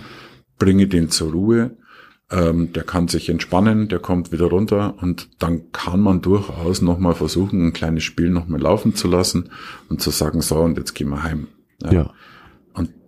[0.60, 1.76] bringe den zur Ruhe.
[2.32, 7.14] Ähm, der kann sich entspannen, der kommt wieder runter und dann kann man durchaus nochmal
[7.14, 9.52] versuchen, ein kleines Spiel nochmal laufen zu lassen
[9.90, 11.48] und zu sagen, so und jetzt gehen wir heim.
[11.84, 11.92] Ja.
[11.92, 12.14] ja.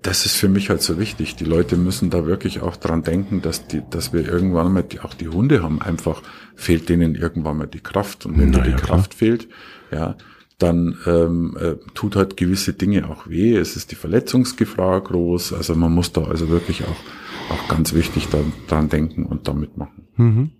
[0.08, 1.36] Das ist für mich halt so wichtig.
[1.36, 5.02] Die Leute müssen da wirklich auch dran denken, dass die, dass wir irgendwann mal, die,
[5.02, 6.22] auch die Hunde haben einfach,
[6.56, 8.26] fehlt denen irgendwann mal die Kraft.
[8.26, 9.00] Und wenn dir die klar.
[9.00, 9.50] Kraft fehlt,
[9.92, 10.16] ja,
[10.60, 13.58] dann ähm, äh, tut halt gewisse Dinge auch weh.
[13.58, 15.52] Es ist die Verletzungsgefahr groß.
[15.52, 18.38] Also man muss da also wirklich auch, auch ganz wichtig da,
[18.70, 20.08] dran denken und da mitmachen.
[20.16, 20.52] Mhm.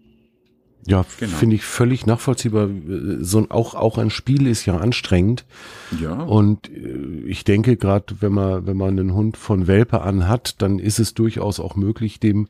[0.88, 1.36] Ja, genau.
[1.36, 2.70] finde ich völlig nachvollziehbar.
[3.20, 5.46] So auch auch ein Spiel ist ja anstrengend.
[6.02, 6.14] Ja.
[6.14, 10.62] Und äh, ich denke gerade, wenn man wenn man einen Hund von Welpe an hat,
[10.62, 12.48] dann ist es durchaus auch möglich, dem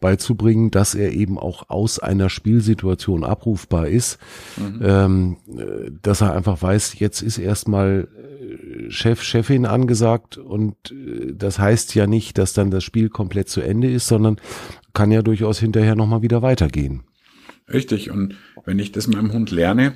[0.00, 4.18] beizubringen, dass er eben auch aus einer Spielsituation abrufbar ist,
[4.56, 4.80] mhm.
[4.82, 10.74] ähm, äh, dass er einfach weiß, jetzt ist erstmal äh, Chef, Chefin angesagt und
[11.32, 14.36] das heißt ja nicht, dass dann das Spiel komplett zu Ende ist, sondern
[14.94, 17.02] kann ja durchaus hinterher nochmal wieder weitergehen.
[17.72, 18.10] Richtig.
[18.10, 19.94] Und wenn ich das meinem Hund lerne,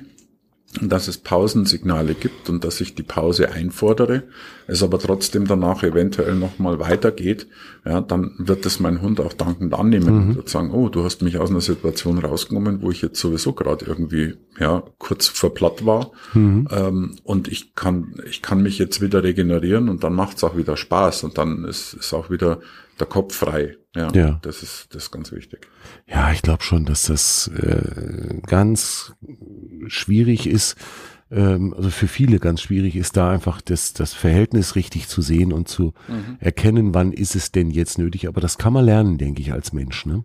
[0.81, 4.23] dass es Pausensignale gibt und dass ich die Pause einfordere,
[4.67, 7.47] es aber trotzdem danach eventuell nochmal weitergeht,
[7.85, 10.29] ja, dann wird es mein Hund auch dankend annehmen mhm.
[10.29, 13.53] und wird sagen, oh, du hast mich aus einer Situation rausgenommen, wo ich jetzt sowieso
[13.53, 16.67] gerade irgendwie ja kurz vor platt war mhm.
[16.71, 20.57] ähm, und ich kann ich kann mich jetzt wieder regenerieren und dann macht es auch
[20.57, 22.59] wieder Spaß und dann ist, ist auch wieder
[22.99, 23.75] der Kopf frei.
[23.95, 24.39] Ja, ja.
[24.41, 25.67] das ist das ist ganz wichtig.
[26.07, 29.13] Ja, ich glaube schon, dass das äh, ganz
[29.87, 30.75] schwierig ist,
[31.31, 35.53] ähm, also für viele ganz schwierig ist, da einfach das, das Verhältnis richtig zu sehen
[35.53, 36.37] und zu mhm.
[36.39, 38.27] erkennen, wann ist es denn jetzt nötig.
[38.27, 40.05] Aber das kann man lernen, denke ich, als Mensch.
[40.05, 40.23] Ne?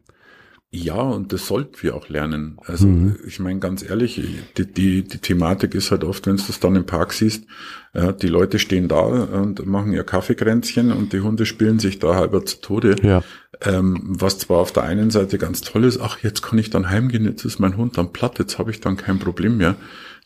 [0.73, 2.57] Ja, und das sollten wir auch lernen.
[2.65, 3.17] Also mhm.
[3.27, 4.23] ich meine ganz ehrlich,
[4.57, 7.45] die, die, die Thematik ist halt oft, wenn du das dann im Park siehst,
[7.93, 12.15] ja, die Leute stehen da und machen ihr Kaffeekränzchen und die Hunde spielen sich da
[12.15, 12.95] halber zu Tode.
[13.03, 13.25] Ja.
[13.63, 16.89] Ähm, was zwar auf der einen Seite ganz toll ist, ach, jetzt kann ich dann
[16.89, 19.75] heimgehen, jetzt ist mein Hund dann platt, jetzt habe ich dann kein Problem mehr.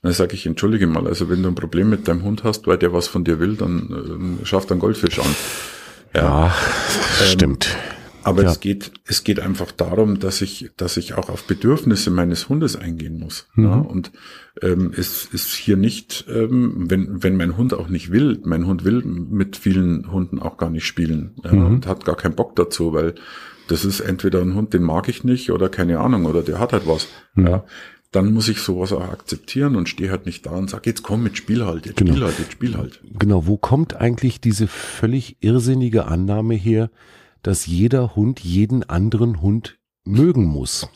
[0.02, 2.76] Dann sage ich, entschuldige mal, also wenn du ein Problem mit deinem Hund hast, weil
[2.76, 5.34] der was von dir will, dann ähm, schaff dann Goldfisch an.
[6.14, 6.54] Ja, ja
[7.22, 7.76] ähm, stimmt.
[8.24, 8.50] Aber ja.
[8.50, 12.76] es geht, es geht einfach darum, dass ich, dass ich auch auf Bedürfnisse meines Hundes
[12.76, 13.48] eingehen muss.
[13.54, 13.64] Mhm.
[13.64, 13.74] Ja?
[13.74, 14.12] Und
[14.62, 18.84] ähm, es ist hier nicht, ähm, wenn, wenn mein Hund auch nicht will, mein Hund
[18.84, 21.66] will mit vielen Hunden auch gar nicht spielen ja, mhm.
[21.66, 23.14] und hat gar keinen Bock dazu, weil
[23.68, 26.72] das ist entweder ein Hund, den mag ich nicht oder keine Ahnung, oder der hat
[26.72, 27.08] halt was.
[27.34, 27.46] Mhm.
[27.46, 27.64] Ja
[28.14, 31.24] dann muss ich sowas auch akzeptieren und stehe halt nicht da und sage, jetzt komm
[31.24, 32.12] mit Spiel halt, jetzt genau.
[32.12, 33.00] Spiel halt, jetzt Spiel halt.
[33.18, 36.90] Genau, wo kommt eigentlich diese völlig irrsinnige Annahme her,
[37.44, 40.88] dass jeder Hund jeden anderen Hund mögen muss.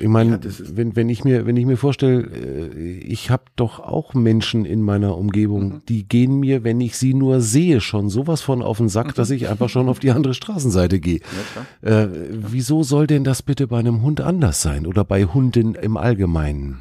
[0.00, 3.80] Ich meine, ja, wenn, wenn ich mir, wenn ich mir vorstelle, äh, ich habe doch
[3.80, 5.82] auch Menschen in meiner Umgebung, mhm.
[5.88, 9.28] die gehen mir, wenn ich sie nur sehe, schon sowas von auf den Sack, dass
[9.28, 11.20] ich einfach schon auf die andere Straßenseite gehe.
[11.82, 15.74] Ja, äh, wieso soll denn das bitte bei einem Hund anders sein oder bei Hunden
[15.74, 16.80] im Allgemeinen?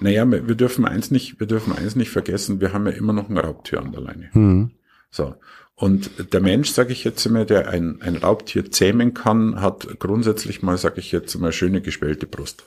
[0.00, 3.28] Naja, wir dürfen eins nicht, wir dürfen eins nicht vergessen, wir haben ja immer noch
[3.28, 4.28] einen Raubtier an der Leine.
[4.34, 4.70] Mhm.
[5.10, 5.34] So.
[5.76, 10.62] Und der Mensch, sage ich jetzt immer, der ein, ein Raubtier zähmen kann, hat grundsätzlich
[10.62, 12.64] mal, sage ich jetzt mal, schöne geschwellte Brust.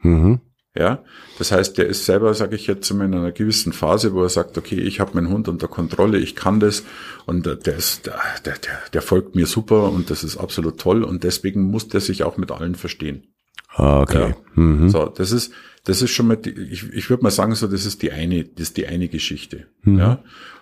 [0.00, 0.40] Mhm.
[0.76, 1.02] Ja,
[1.38, 4.28] das heißt, der ist selber, sage ich jetzt immer, in einer gewissen Phase, wo er
[4.28, 6.84] sagt, okay, ich habe meinen Hund unter Kontrolle, ich kann das
[7.24, 8.58] und der ist, der, der,
[8.92, 12.36] der folgt mir super und das ist absolut toll und deswegen muss der sich auch
[12.36, 13.35] mit allen verstehen.
[13.76, 14.30] Ah, okay.
[14.30, 14.62] Ja.
[14.62, 14.88] Mhm.
[14.88, 15.52] So, das ist,
[15.84, 18.44] das ist schon mal, die, ich, ich würde mal sagen, so, das ist die eine,
[18.44, 19.66] das ist die eine Geschichte.
[19.82, 19.98] Mhm.
[19.98, 20.18] Ja.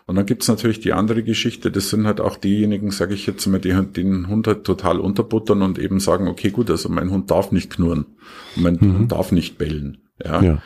[0.06, 3.46] Und dann gibt's natürlich die andere Geschichte, das sind halt auch diejenigen, sage ich jetzt
[3.46, 7.30] mal, die den Hund halt total unterbuttern und eben sagen, okay, gut, also mein Hund
[7.30, 8.04] darf nicht knurren,
[8.54, 8.98] mein mhm.
[8.98, 9.98] Hund darf nicht bellen.
[10.22, 10.42] Ja.
[10.42, 10.62] ja.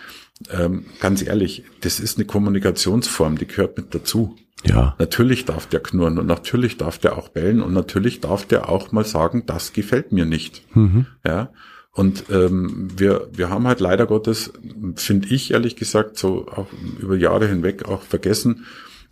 [0.51, 4.37] Ähm, ganz ehrlich, das ist eine Kommunikationsform, die gehört mit dazu.
[4.65, 4.97] Ja.
[4.99, 8.91] Natürlich darf der knurren und natürlich darf der auch bellen und natürlich darf der auch
[8.91, 10.65] mal sagen, das gefällt mir nicht.
[10.75, 11.07] Mhm.
[11.25, 11.51] Ja.
[11.99, 14.53] Und ähm, wir, wir haben halt leider Gottes,
[14.95, 16.69] finde ich ehrlich gesagt, so auch
[17.01, 18.67] über Jahre hinweg auch vergessen,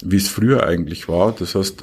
[0.05, 1.35] wie es früher eigentlich war.
[1.37, 1.83] Das heißt,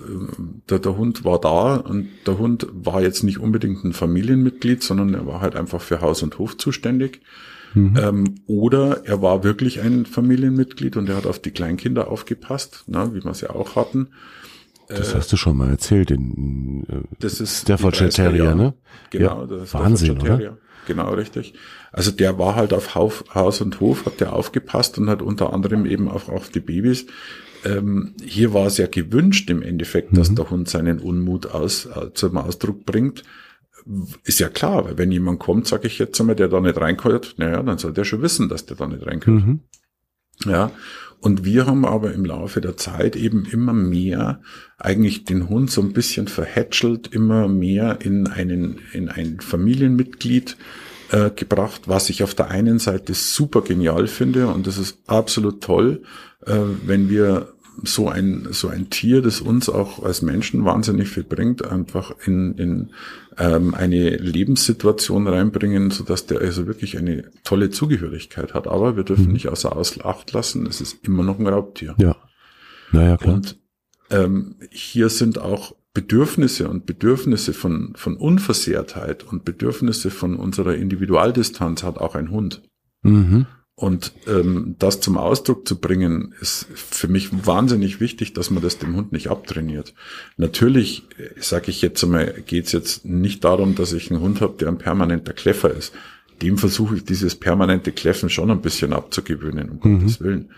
[0.69, 5.13] der, der Hund war da und der Hund war jetzt nicht unbedingt ein Familienmitglied, sondern
[5.13, 7.19] er war halt einfach für Haus und Hof zuständig.
[7.73, 7.97] Mhm.
[8.01, 13.13] Ähm, oder er war wirklich ein Familienmitglied und er hat auf die Kleinkinder aufgepasst, na,
[13.13, 14.07] wie wir es ja auch hatten.
[14.87, 18.73] Das äh, hast du schon mal erzählt, den äh, das ist Staffordshire Terrier, ne?
[19.09, 20.57] Genau, ja, das ist Wahnsinn, oder?
[20.85, 21.53] Genau, richtig.
[21.91, 25.85] Also der war halt auf Haus und Hof, hat der aufgepasst und hat unter anderem
[25.85, 27.05] eben auch auf die Babys
[27.65, 30.17] ähm, hier war es ja gewünscht im Endeffekt, mhm.
[30.17, 33.23] dass der Hund seinen Unmut aus, äh, zum Ausdruck bringt.
[34.23, 37.35] Ist ja klar, weil wenn jemand kommt, sage ich jetzt einmal, der da nicht reinkommt,
[37.37, 39.45] naja, dann soll der schon wissen, dass der da nicht reinkommt.
[39.45, 39.59] Mhm.
[40.45, 40.71] Ja,
[41.23, 44.41] und wir haben aber im Laufe der Zeit eben immer mehr
[44.77, 50.57] eigentlich den Hund so ein bisschen verhätschelt, immer mehr in einen, in ein Familienmitglied
[51.11, 55.63] äh, gebracht, was ich auf der einen Seite super genial finde und das ist absolut
[55.63, 56.03] toll,
[56.45, 61.23] äh, wenn wir so ein, so ein Tier, das uns auch als Menschen wahnsinnig viel
[61.23, 62.89] bringt, einfach in, in
[63.37, 68.67] ähm, eine Lebenssituation reinbringen, so dass der also wirklich eine tolle Zugehörigkeit hat.
[68.67, 69.33] Aber wir dürfen mhm.
[69.33, 71.95] nicht außer Acht lassen, es ist immer noch ein Raubtier.
[71.97, 72.15] Ja.
[72.91, 73.35] Naja, klar.
[73.35, 73.57] Und
[74.11, 81.83] ähm, hier sind auch Bedürfnisse und Bedürfnisse von, von Unversehrtheit und Bedürfnisse von unserer Individualdistanz
[81.83, 82.63] hat auch ein Hund.
[83.03, 83.45] Mhm.
[83.75, 88.77] Und ähm, das zum Ausdruck zu bringen, ist für mich wahnsinnig wichtig, dass man das
[88.77, 89.95] dem Hund nicht abtrainiert.
[90.37, 94.41] Natürlich, äh, sage ich jetzt einmal, geht es jetzt nicht darum, dass ich einen Hund
[94.41, 95.91] habe, der ein permanenter Kläffer ist.
[96.43, 99.99] Dem versuche ich dieses permanente Kläffen schon ein bisschen abzugewöhnen, um mhm.
[99.99, 100.51] Gottes Willen.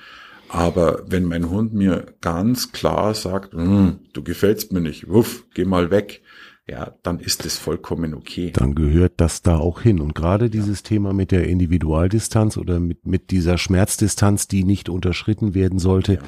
[0.49, 5.65] Aber wenn mein Hund mir ganz klar sagt, hm, du gefällst mir nicht, wuff, geh
[5.65, 6.21] mal weg,
[6.67, 8.51] ja, dann ist es vollkommen okay.
[8.51, 9.99] Dann gehört das da auch hin.
[9.99, 10.89] Und gerade dieses ja.
[10.89, 16.19] Thema mit der Individualdistanz oder mit, mit dieser Schmerzdistanz, die nicht unterschritten werden sollte, ja.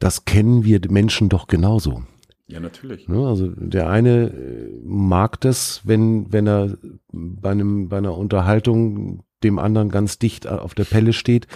[0.00, 2.02] das kennen wir Menschen doch genauso.
[2.48, 3.06] Ja, natürlich.
[3.06, 6.76] Ne, also der eine äh, mag das, wenn, wenn er
[7.12, 11.46] bei einem, bei einer Unterhaltung dem anderen ganz dicht auf der Pelle steht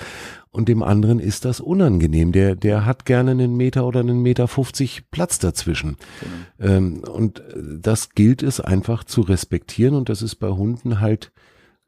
[0.54, 2.30] und dem anderen ist das unangenehm.
[2.30, 5.96] Der, der hat gerne einen Meter oder einen Meter 50 Platz dazwischen.
[6.58, 6.72] Genau.
[6.72, 7.42] Ähm, und
[7.80, 11.32] das gilt es einfach zu respektieren und das ist bei Hunden halt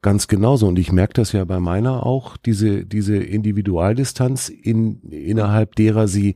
[0.01, 0.67] ganz genauso.
[0.67, 6.35] Und ich merke das ja bei meiner auch, diese, diese Individualdistanz in, innerhalb derer sie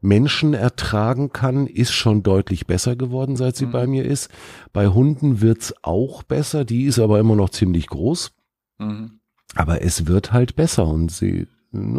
[0.00, 3.72] Menschen ertragen kann, ist schon deutlich besser geworden, seit sie mhm.
[3.72, 4.30] bei mir ist.
[4.72, 8.32] Bei Hunden wird's auch besser, die ist aber immer noch ziemlich groß.
[8.78, 9.20] Mhm.
[9.54, 11.48] Aber es wird halt besser und sie,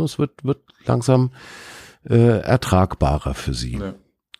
[0.03, 1.31] es wird, wird langsam
[2.09, 3.77] äh, ertragbarer für sie.
[3.77, 3.93] Ja.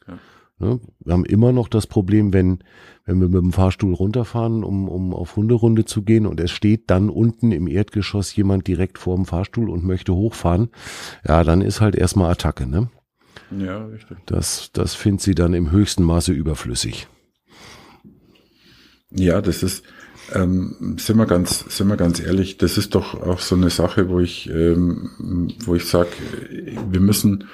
[0.08, 0.19] Ja.
[0.60, 0.80] Ne?
[1.00, 2.60] Wir haben immer noch das Problem, wenn,
[3.06, 6.89] wenn wir mit dem Fahrstuhl runterfahren, um, um auf Hunderunde zu gehen und es steht
[6.89, 10.69] dann unten im Erdgeschoss jemand direkt vor dem Fahrstuhl und möchte hochfahren,
[11.28, 12.89] ja, dann ist halt erstmal Attacke, ne?
[13.58, 14.17] Ja, richtig.
[14.26, 17.08] Das, das findet sie dann im höchsten Maße überflüssig.
[19.10, 19.86] Ja, das ist,
[20.34, 24.10] ähm, sind wir ganz, sind wir ganz ehrlich, das ist doch auch so eine Sache,
[24.10, 25.10] wo ich, ähm,
[25.66, 26.10] wo ich sage,
[26.90, 27.46] wir müssen,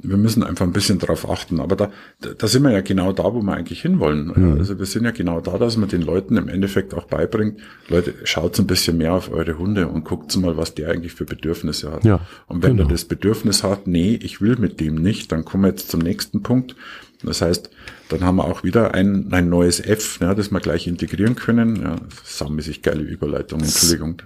[0.00, 1.60] wir müssen einfach ein bisschen drauf achten.
[1.60, 4.32] Aber da, da sind wir ja genau da, wo wir eigentlich hinwollen.
[4.34, 4.58] Mhm.
[4.58, 8.14] Also wir sind ja genau da, dass man den Leuten im Endeffekt auch beibringt, Leute,
[8.24, 11.90] schaut ein bisschen mehr auf eure Hunde und guckt mal, was der eigentlich für Bedürfnisse
[11.92, 12.04] hat.
[12.04, 12.88] Ja, und wenn genau.
[12.88, 16.00] er das Bedürfnis hat, nee, ich will mit dem nicht, dann kommen wir jetzt zum
[16.00, 16.76] nächsten Punkt.
[17.22, 17.70] Das heißt,
[18.10, 21.82] dann haben wir auch wieder ein, ein neues F, ja, das wir gleich integrieren können.
[21.82, 24.22] Ja, saumäßig geile Überleitung, Entschuldigung.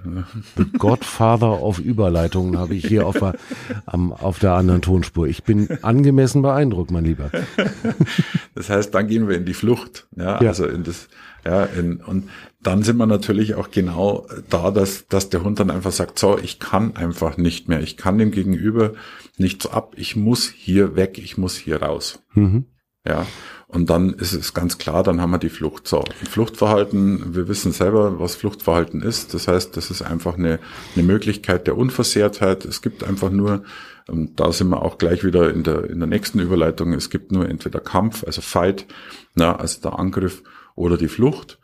[0.57, 3.35] The Godfather of Überleitungen habe ich hier auf der,
[3.87, 5.27] am, auf der anderen Tonspur.
[5.27, 7.31] Ich bin angemessen beeindruckt, mein Lieber.
[8.55, 10.07] Das heißt, dann gehen wir in die Flucht.
[10.15, 10.49] Ja, ja.
[10.51, 11.09] also in das,
[11.45, 12.29] ja, in, und
[12.63, 16.39] dann sind wir natürlich auch genau da, dass, dass der Hund dann einfach sagt, so,
[16.39, 17.81] ich kann einfach nicht mehr.
[17.81, 18.93] Ich kann dem Gegenüber
[19.39, 19.95] nicht so ab.
[19.97, 21.19] Ich muss hier weg.
[21.19, 22.23] Ich muss hier raus.
[22.35, 22.67] Mhm.
[23.07, 23.27] Ja,
[23.67, 25.89] und dann ist es ganz klar, dann haben wir die Flucht.
[25.89, 29.33] So, Fluchtverhalten, wir wissen selber, was Fluchtverhalten ist.
[29.35, 30.61] Das heißt, das ist einfach eine,
[30.95, 32.67] eine Möglichkeit der Unversehrtheit.
[32.67, 33.65] Es gibt einfach nur,
[34.09, 37.33] und da sind wir auch gleich wieder in der, in der nächsten Überleitung, es gibt
[37.33, 38.87] nur entweder Kampf, also Fight,
[39.35, 40.43] na, also der Angriff
[40.75, 41.59] oder die Flucht.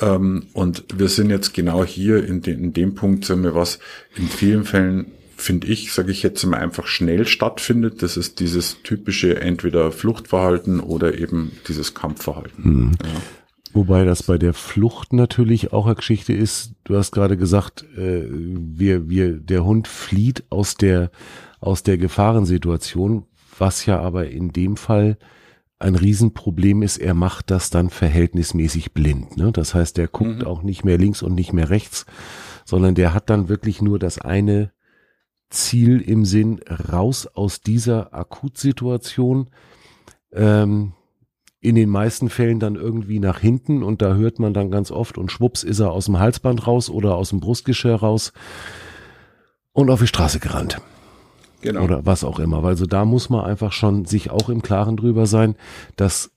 [0.00, 3.78] Ähm, und wir sind jetzt genau hier in, de, in dem Punkt, sind wir was
[4.16, 5.12] in vielen Fällen
[5.44, 8.02] finde ich, sage ich jetzt mal, einfach schnell stattfindet.
[8.02, 12.64] Das ist dieses typische entweder Fluchtverhalten oder eben dieses Kampfverhalten.
[12.64, 12.92] Mhm.
[13.02, 13.20] Ja.
[13.72, 16.74] Wobei das bei der Flucht natürlich auch eine Geschichte ist.
[16.84, 21.10] Du hast gerade gesagt, äh, wir, wir, der Hund flieht aus der,
[21.60, 23.26] aus der Gefahrensituation,
[23.58, 25.18] was ja aber in dem Fall
[25.80, 29.36] ein Riesenproblem ist, er macht das dann verhältnismäßig blind.
[29.36, 29.52] Ne?
[29.52, 30.46] Das heißt, er guckt mhm.
[30.46, 32.06] auch nicht mehr links und nicht mehr rechts,
[32.64, 34.72] sondern der hat dann wirklich nur das eine
[35.54, 36.60] Ziel im Sinn
[36.92, 39.48] raus aus dieser Akutsituation.
[40.32, 40.92] Ähm,
[41.60, 45.16] in den meisten Fällen dann irgendwie nach hinten und da hört man dann ganz oft
[45.16, 48.34] und schwupps ist er aus dem Halsband raus oder aus dem Brustgeschirr raus
[49.72, 50.82] und auf die Straße gerannt.
[51.62, 51.82] Genau.
[51.82, 52.62] Oder was auch immer.
[52.62, 55.56] Weil so da muss man einfach schon sich auch im Klaren drüber sein,
[55.96, 56.32] dass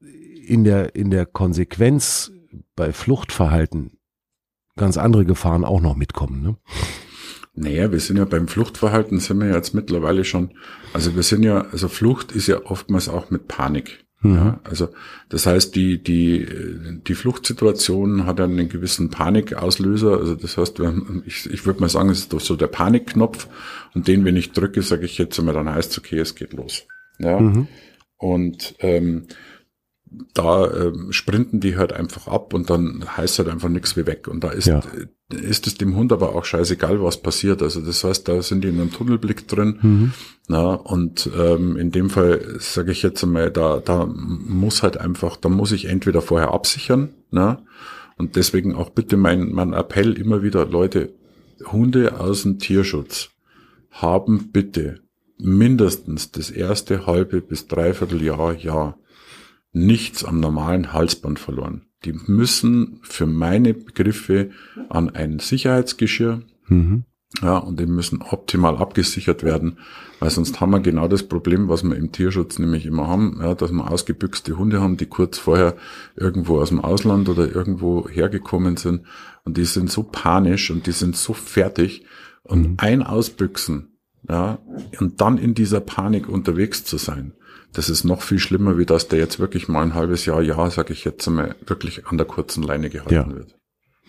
[0.00, 2.32] in der, in der Konsequenz
[2.74, 3.98] bei Fluchtverhalten
[4.76, 6.42] ganz andere Gefahren auch noch mitkommen.
[6.42, 6.56] Ne?
[7.56, 10.50] Naja, wir sind ja beim Fluchtverhalten sind wir jetzt mittlerweile schon,
[10.92, 14.04] also wir sind ja, also Flucht ist ja oftmals auch mit Panik.
[14.20, 14.34] Mhm.
[14.34, 14.88] Ja, also
[15.28, 16.46] das heißt, die, die,
[17.06, 20.18] die Fluchtsituation hat einen gewissen Panikauslöser.
[20.18, 20.80] Also das heißt,
[21.26, 23.48] ich, ich würde mal sagen, es ist doch so der Panikknopf
[23.94, 26.52] und den, wenn ich drücke, sage ich jetzt immer, dann heißt es, okay, es geht
[26.52, 26.84] los.
[27.18, 27.40] Ja.
[27.40, 27.68] Mhm.
[28.18, 29.26] Und ähm,
[30.34, 34.28] da ähm, sprinten die halt einfach ab und dann heißt halt einfach nichts wie weg.
[34.28, 34.80] Und da ist, ja.
[35.30, 37.62] ist es dem Hund aber auch scheißegal, was passiert.
[37.62, 39.78] Also das heißt, da sind die in einem Tunnelblick drin.
[39.82, 40.12] Mhm.
[40.48, 45.36] Na, und ähm, in dem Fall sage ich jetzt einmal, da, da muss halt einfach,
[45.36, 47.62] da muss ich entweder vorher absichern, na,
[48.16, 51.12] und deswegen auch bitte mein, mein Appell immer wieder, Leute,
[51.70, 53.30] Hunde aus dem Tierschutz
[53.90, 55.00] haben bitte
[55.38, 58.98] mindestens das erste halbe bis dreiviertel Jahr, Jahr
[59.76, 61.82] nichts am normalen Halsband verloren.
[62.04, 64.50] Die müssen für meine Begriffe
[64.88, 67.04] an ein Sicherheitsgeschirr, mhm.
[67.42, 69.78] ja, und die müssen optimal abgesichert werden,
[70.18, 73.54] weil sonst haben wir genau das Problem, was wir im Tierschutz nämlich immer haben, ja,
[73.54, 75.76] dass wir ausgebüxte Hunde haben, die kurz vorher
[76.16, 79.02] irgendwo aus dem Ausland oder irgendwo hergekommen sind
[79.44, 82.06] und die sind so panisch und die sind so fertig
[82.44, 82.74] und mhm.
[82.78, 83.95] ein Ausbüchsen
[84.28, 84.58] ja,
[84.98, 87.32] und dann in dieser Panik unterwegs zu sein,
[87.72, 90.70] das ist noch viel schlimmer, wie dass der jetzt wirklich mal ein halbes Jahr, ja,
[90.70, 93.28] sag ich jetzt mal, wirklich an der kurzen Leine gehalten ja.
[93.28, 93.54] wird.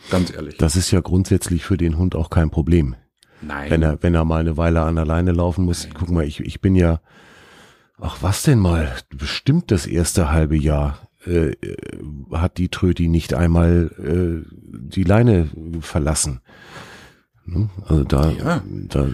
[0.09, 0.57] Ganz ehrlich.
[0.57, 2.95] Das ist ja grundsätzlich für den Hund auch kein Problem.
[3.41, 3.69] Nein.
[3.69, 5.83] Wenn er, wenn er mal eine Weile an der Leine laufen muss.
[5.83, 5.93] Nein.
[5.97, 7.01] Guck mal, ich, ich bin ja,
[7.99, 11.55] ach was denn mal, bestimmt das erste halbe Jahr äh,
[12.31, 15.49] hat die Tröti nicht einmal äh, die Leine
[15.81, 16.39] verlassen.
[17.47, 17.69] Ne?
[17.85, 18.63] Also da, ja.
[18.89, 19.07] da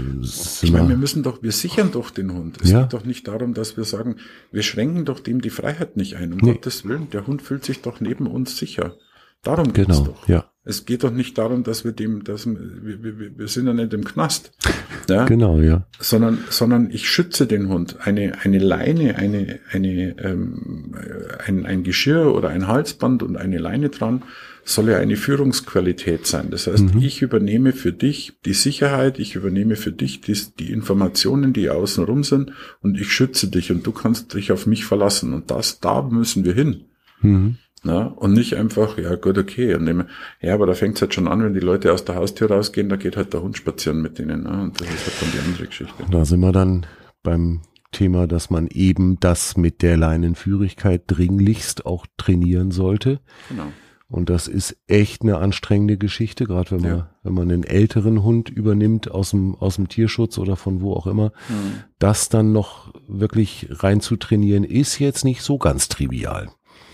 [0.62, 2.58] ich meine, wir müssen doch, wir sichern doch den Hund.
[2.64, 2.82] Es ja.
[2.82, 4.16] geht doch nicht darum, dass wir sagen,
[4.52, 6.34] wir schränken doch dem die Freiheit nicht ein.
[6.34, 6.54] Um nee.
[6.54, 8.96] Gottes Willen, der Hund fühlt sich doch neben uns sicher.
[9.44, 10.28] Darum geht's genau, doch.
[10.28, 10.46] Ja.
[10.66, 12.58] Es geht doch nicht darum, dass wir dem, dass wir,
[13.04, 14.54] wir, wir sind ja nicht im Knast.
[15.10, 15.26] Ja?
[15.26, 15.86] Genau, ja.
[16.00, 17.98] Sondern, sondern ich schütze den Hund.
[18.00, 20.96] Eine, eine Leine, eine, eine, ähm,
[21.46, 24.24] ein, ein Geschirr oder ein Halsband und eine Leine dran
[24.66, 26.50] soll ja eine Führungsqualität sein.
[26.50, 27.02] Das heißt, mhm.
[27.02, 32.04] ich übernehme für dich die Sicherheit, ich übernehme für dich die, die Informationen, die außen
[32.04, 32.52] rum sind
[32.82, 35.34] und ich schütze dich und du kannst dich auf mich verlassen.
[35.34, 36.86] Und das, da müssen wir hin.
[37.22, 37.58] Mhm.
[37.86, 39.76] Na, und nicht einfach, ja gut, okay.
[39.76, 40.06] Und dem,
[40.40, 42.88] ja, aber da fängt es halt schon an, wenn die Leute aus der Haustür rausgehen,
[42.88, 44.44] da geht halt der Hund spazieren mit denen.
[44.44, 44.62] Ne?
[44.62, 46.04] Und das ist halt dann die andere Geschichte.
[46.10, 46.86] Da sind wir dann
[47.24, 47.60] beim
[47.92, 53.20] Thema, dass man eben das mit der Leinenführigkeit dringlichst auch trainieren sollte.
[53.50, 53.68] Genau.
[54.14, 57.10] Und das ist echt eine anstrengende Geschichte, gerade wenn man, ja.
[57.24, 61.08] wenn man einen älteren Hund übernimmt aus dem, aus dem Tierschutz oder von wo auch
[61.08, 61.84] immer, mhm.
[61.98, 66.52] das dann noch wirklich rein zu trainieren, ist jetzt nicht so ganz trivial.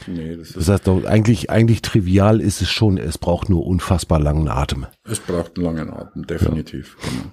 [0.07, 4.21] Nee, das, das heißt doch, eigentlich, eigentlich trivial ist es schon, es braucht nur unfassbar
[4.21, 4.85] langen Atem.
[5.03, 6.95] Es braucht einen langen Atem, definitiv.
[7.01, 7.09] Ja.
[7.09, 7.31] Genau.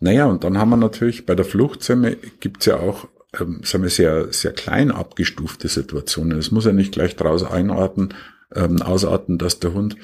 [0.00, 3.06] Naja, und dann haben wir natürlich bei der Fluchtsemme gibt's ja auch
[3.40, 6.38] ähm, sagen wir, sehr, sehr klein abgestufte Situationen.
[6.38, 8.12] Es muss ja nicht gleich draus einarten,
[8.54, 9.96] ähm, ausarten, dass der Hund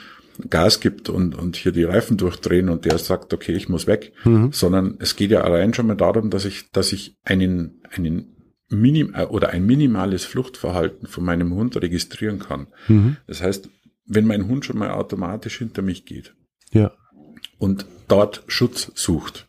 [0.48, 4.12] Gas gibt und, und hier die Reifen durchdrehen und der sagt, okay, ich muss weg,
[4.24, 4.50] mhm.
[4.52, 8.36] sondern es geht ja allein schon mal darum, dass ich, dass ich einen, einen
[8.68, 12.68] minim äh, oder ein minimales Fluchtverhalten von meinem Hund registrieren kann.
[12.88, 13.16] Mhm.
[13.26, 13.68] Das heißt,
[14.06, 16.34] wenn mein Hund schon mal automatisch hinter mich geht
[16.72, 16.92] ja.
[17.58, 19.48] und dort Schutz sucht,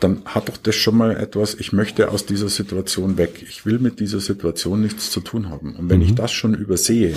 [0.00, 3.42] dann hat doch das schon mal etwas, ich möchte aus dieser Situation weg.
[3.48, 5.74] Ich will mit dieser Situation nichts zu tun haben.
[5.74, 6.06] Und wenn mhm.
[6.06, 7.14] ich das schon übersehe,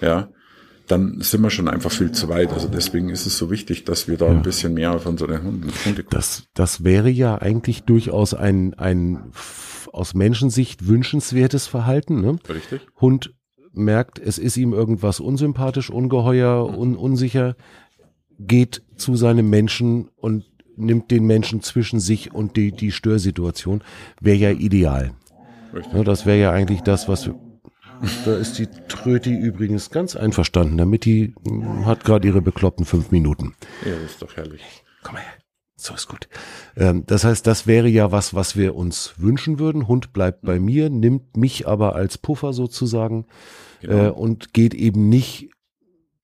[0.00, 0.30] ja,
[0.88, 2.52] dann sind wir schon einfach viel zu weit.
[2.52, 4.32] Also deswegen ist es so wichtig, dass wir da ja.
[4.32, 6.06] ein bisschen mehr auf unsere Hunde, Hunde gucken.
[6.10, 9.32] Das, das wäre ja eigentlich durchaus ein, ein
[9.92, 12.20] aus Menschensicht wünschenswertes Verhalten.
[12.20, 12.38] Ne?
[12.48, 12.80] Richtig.
[13.00, 13.34] Hund
[13.72, 16.78] merkt, es ist ihm irgendwas unsympathisch, ungeheuer, mhm.
[16.78, 17.56] un, unsicher,
[18.38, 20.44] geht zu seinem Menschen und
[20.76, 23.82] nimmt den Menschen zwischen sich und die, die Störsituation,
[24.20, 25.12] wäre ja ideal.
[25.74, 25.92] Richtig.
[25.92, 27.30] Ne, das wäre ja eigentlich das, was
[28.24, 31.04] da ist die Tröti übrigens ganz einverstanden damit.
[31.04, 31.34] Die
[31.84, 33.54] hat gerade ihre bekloppten fünf Minuten.
[33.84, 34.62] Ja, das ist doch herrlich.
[35.02, 35.32] Komm mal her.
[35.76, 36.28] So ist gut.
[36.76, 39.88] Ähm, das heißt, das wäre ja was, was wir uns wünschen würden.
[39.88, 43.26] Hund bleibt bei mir, nimmt mich aber als Puffer sozusagen
[43.80, 44.06] genau.
[44.06, 45.50] äh, und geht eben nicht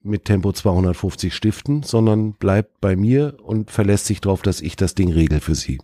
[0.01, 4.95] mit Tempo 250 stiften, sondern bleibt bei mir und verlässt sich darauf, dass ich das
[4.95, 5.79] Ding regel für sie.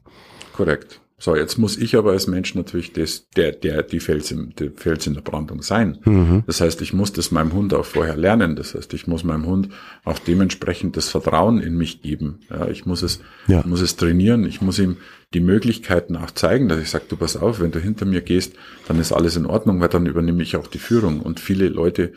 [0.53, 1.01] Korrekt.
[1.25, 4.73] So, jetzt muss ich aber als Mensch natürlich das, der, der, die Fels, im, der
[4.73, 5.97] Fels in der Brandung sein.
[6.05, 6.43] Mhm.
[6.47, 8.57] Das heißt, ich muss das meinem Hund auch vorher lernen.
[8.57, 9.71] Das heißt, ich muss meinem Hund
[10.05, 12.41] auch dementsprechend das Vertrauen in mich geben.
[12.51, 13.61] Ja, ich muss es, ja.
[13.61, 14.45] ich muss es trainieren.
[14.45, 14.99] Ich muss ihm
[15.33, 18.53] die Möglichkeiten auch zeigen, dass ich sage, du pass auf, wenn du hinter mir gehst,
[18.87, 21.21] dann ist alles in Ordnung, weil dann übernehme ich auch die Führung.
[21.21, 22.13] Und viele Leute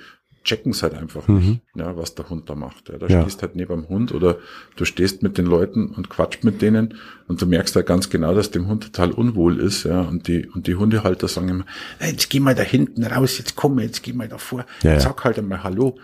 [0.48, 1.38] checken es halt einfach mhm.
[1.38, 2.90] nicht, ja, was der Hund da macht.
[2.90, 3.22] Ja, da ja.
[3.22, 4.38] stehst halt neben dem Hund oder
[4.78, 6.96] du stehst mit den Leuten und quatscht mit denen
[7.28, 10.48] und du merkst halt ganz genau, dass dem Hund total unwohl ist, ja, und die,
[10.48, 11.66] und die Hundehalter sagen immer,
[12.00, 15.38] jetzt geh mal da hinten raus, jetzt komm, jetzt geh mal davor, ja, sag halt
[15.38, 15.98] einmal Hallo.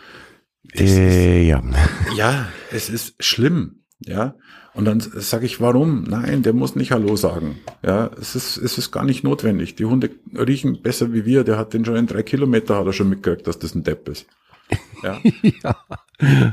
[0.74, 1.64] Äh, ist, ja.
[2.16, 4.36] ja, es ist schlimm, ja.
[4.74, 6.04] Und dann sage ich, warum?
[6.04, 7.60] Nein, der muss nicht Hallo sagen.
[7.84, 9.76] Ja, es ist, es ist gar nicht notwendig.
[9.76, 11.44] Die Hunde riechen besser wie wir.
[11.44, 14.10] Der hat den schon in drei Kilometer hat er schon mitgekriegt, dass das ein Depp
[14.10, 14.26] ist.
[15.04, 15.20] Ja.
[15.62, 15.76] ja.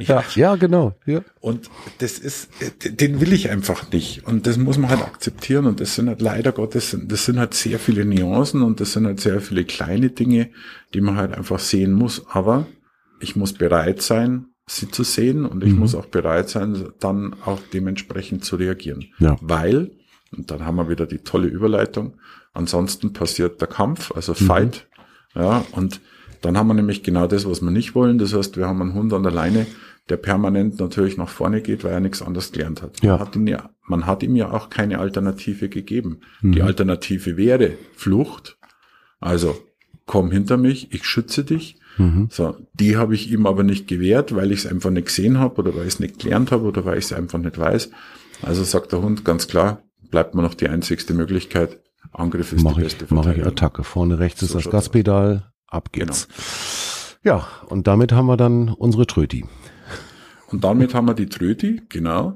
[0.01, 0.25] ja.
[0.35, 0.97] ja, genau.
[1.07, 1.21] Ja.
[1.39, 2.51] Und das ist,
[2.85, 4.27] den will ich einfach nicht.
[4.27, 5.67] Und das muss man halt akzeptieren.
[5.67, 9.07] Und das sind halt leider Gottes, das sind halt sehr viele Nuancen und das sind
[9.07, 10.51] halt sehr viele kleine Dinge,
[10.95, 12.27] die man halt einfach sehen muss.
[12.29, 12.67] Aber
[13.21, 14.47] ich muss bereit sein,
[14.77, 15.81] sie zu sehen und ich mhm.
[15.81, 19.07] muss auch bereit sein, dann auch dementsprechend zu reagieren.
[19.19, 19.37] Ja.
[19.41, 19.91] Weil,
[20.37, 22.15] und dann haben wir wieder die tolle Überleitung,
[22.53, 24.47] ansonsten passiert der Kampf, also mhm.
[24.47, 24.89] Fight,
[25.35, 26.01] ja, und
[26.41, 28.19] dann haben wir nämlich genau das, was wir nicht wollen.
[28.19, 29.67] Das heißt, wir haben einen Hund an der Leine,
[30.09, 33.03] der permanent natürlich nach vorne geht, weil er nichts anderes gelernt hat.
[33.03, 33.13] Ja.
[33.13, 36.21] Man, hat ihm ja, man hat ihm ja auch keine Alternative gegeben.
[36.41, 36.53] Mhm.
[36.53, 38.57] Die Alternative wäre Flucht.
[39.21, 39.61] Also
[40.07, 41.80] komm hinter mich, ich schütze dich.
[41.99, 42.29] Mhm.
[42.31, 45.61] So, die habe ich ihm aber nicht gewährt, weil ich es einfach nicht gesehen habe
[45.61, 47.91] oder weil ich es nicht gelernt habe oder weil ich es einfach nicht weiß.
[48.43, 51.81] Also sagt der Hund ganz klar, bleibt mir noch die einzigste Möglichkeit.
[52.13, 53.47] Angriff ist mach die ich, beste Mache ich.
[53.47, 53.85] Attacke.
[53.85, 55.53] Vorne rechts ist So das schaut's Gaspedal.
[55.67, 56.27] Ab geht's.
[57.23, 59.45] Ja, und damit haben wir dann unsere Tröti.
[60.49, 62.35] Und damit haben wir die Tröti, genau.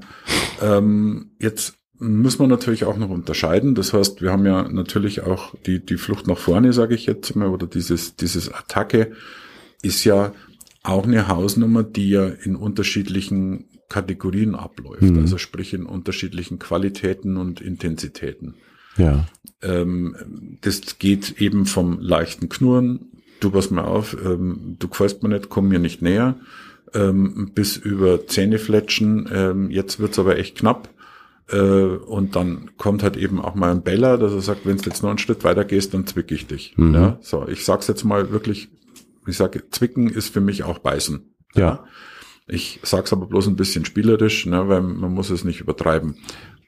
[0.63, 3.75] Ähm, jetzt muss man natürlich auch noch unterscheiden.
[3.75, 7.35] Das heißt, wir haben ja natürlich auch die, die Flucht nach vorne, sage ich jetzt
[7.35, 9.13] mal, oder dieses, dieses Attacke
[9.85, 10.33] ist ja
[10.83, 15.03] auch eine Hausnummer, die ja in unterschiedlichen Kategorien abläuft.
[15.03, 15.21] Mhm.
[15.21, 18.55] Also sprich in unterschiedlichen Qualitäten und Intensitäten.
[18.97, 19.27] Ja.
[19.63, 25.31] Ähm, das geht eben vom leichten Knurren, du pass mal auf, ähm, du gefällst mir
[25.31, 26.37] nicht, komm mir nicht näher,
[26.93, 30.89] ähm, bis über Zähnefletschen, ähm, jetzt wird's aber echt knapp.
[31.51, 34.85] Äh, und dann kommt halt eben auch mal ein Beller, dass er sagt, wenn du
[34.85, 36.75] jetzt noch einen Schritt weiter gehst, dann zwick ich dich.
[36.77, 36.95] Mhm.
[36.95, 38.69] Ja, so, ich sag's jetzt mal wirklich,
[39.29, 41.35] ich sage, zwicken ist für mich auch beißen.
[41.55, 41.85] Ja.
[42.47, 46.19] Ich sag's aber bloß ein bisschen spielerisch, ne, weil man muss es nicht übertreiben.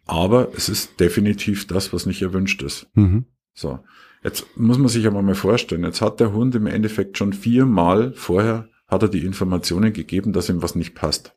[0.07, 2.87] Aber es ist definitiv das, was nicht erwünscht ist.
[2.95, 3.27] Mhm.
[3.53, 3.81] So,
[4.23, 8.13] jetzt muss man sich aber mal vorstellen, jetzt hat der Hund im Endeffekt schon viermal
[8.15, 11.35] vorher hat er die Informationen gegeben, dass ihm was nicht passt.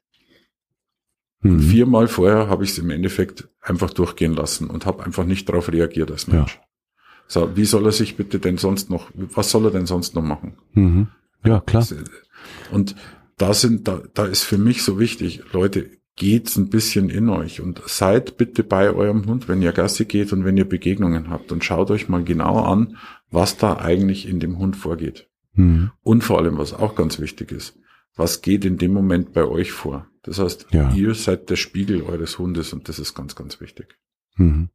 [1.41, 1.59] Mhm.
[1.59, 5.71] Viermal vorher habe ich es im Endeffekt einfach durchgehen lassen und habe einfach nicht darauf
[5.71, 6.59] reagiert als Mensch.
[7.31, 10.23] So, wie soll er sich bitte denn sonst noch, was soll er denn sonst noch
[10.23, 10.57] machen?
[10.73, 11.07] Mhm.
[11.45, 11.85] Ja, klar.
[12.71, 12.95] Und
[13.37, 17.61] da sind, da, da ist für mich so wichtig, Leute, geht's ein bisschen in euch
[17.61, 21.51] und seid bitte bei eurem Hund, wenn ihr Gassi geht und wenn ihr Begegnungen habt
[21.51, 22.97] und schaut euch mal genau an,
[23.29, 25.29] was da eigentlich in dem Hund vorgeht.
[25.53, 25.91] Mhm.
[26.01, 27.77] Und vor allem, was auch ganz wichtig ist,
[28.15, 30.07] was geht in dem Moment bei euch vor?
[30.23, 30.91] Das heißt, Ja.
[30.93, 33.95] ihr seid der Spiegel eures Hundes und das ist ganz, ganz wichtig.
[34.35, 34.69] Mhm.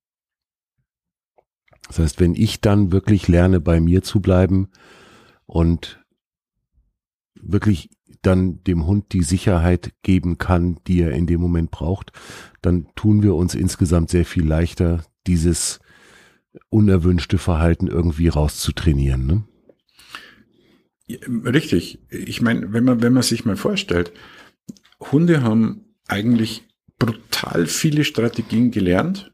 [1.89, 4.69] Das heißt, wenn ich dann wirklich lerne, bei mir zu bleiben
[5.47, 6.03] und
[7.41, 7.91] wirklich
[8.23, 12.13] dann dem Hund die Sicherheit geben kann, die er in dem Moment braucht,
[12.63, 15.81] dann tun wir uns insgesamt sehr viel leichter, dieses
[16.71, 19.27] unerwünschte Verhalten irgendwie rauszutrainieren.
[19.27, 19.45] Ne?
[21.45, 22.01] Richtig.
[22.11, 24.13] Ich meine, wenn man, wenn man sich mal vorstellt,
[25.13, 26.65] Hunde haben eigentlich
[26.99, 29.33] brutal viele Strategien gelernt,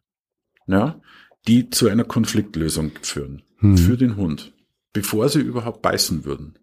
[0.67, 1.01] ja,
[1.47, 3.43] die zu einer Konfliktlösung führen.
[3.61, 3.79] Mhm.
[3.79, 4.53] Für den Hund.
[4.93, 6.59] Bevor sie überhaupt beißen würden.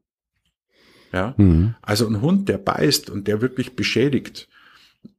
[1.14, 1.34] Ja.
[1.38, 1.76] Mhm.
[1.82, 4.50] Also ein Hund, der beißt und der wirklich beschädigt,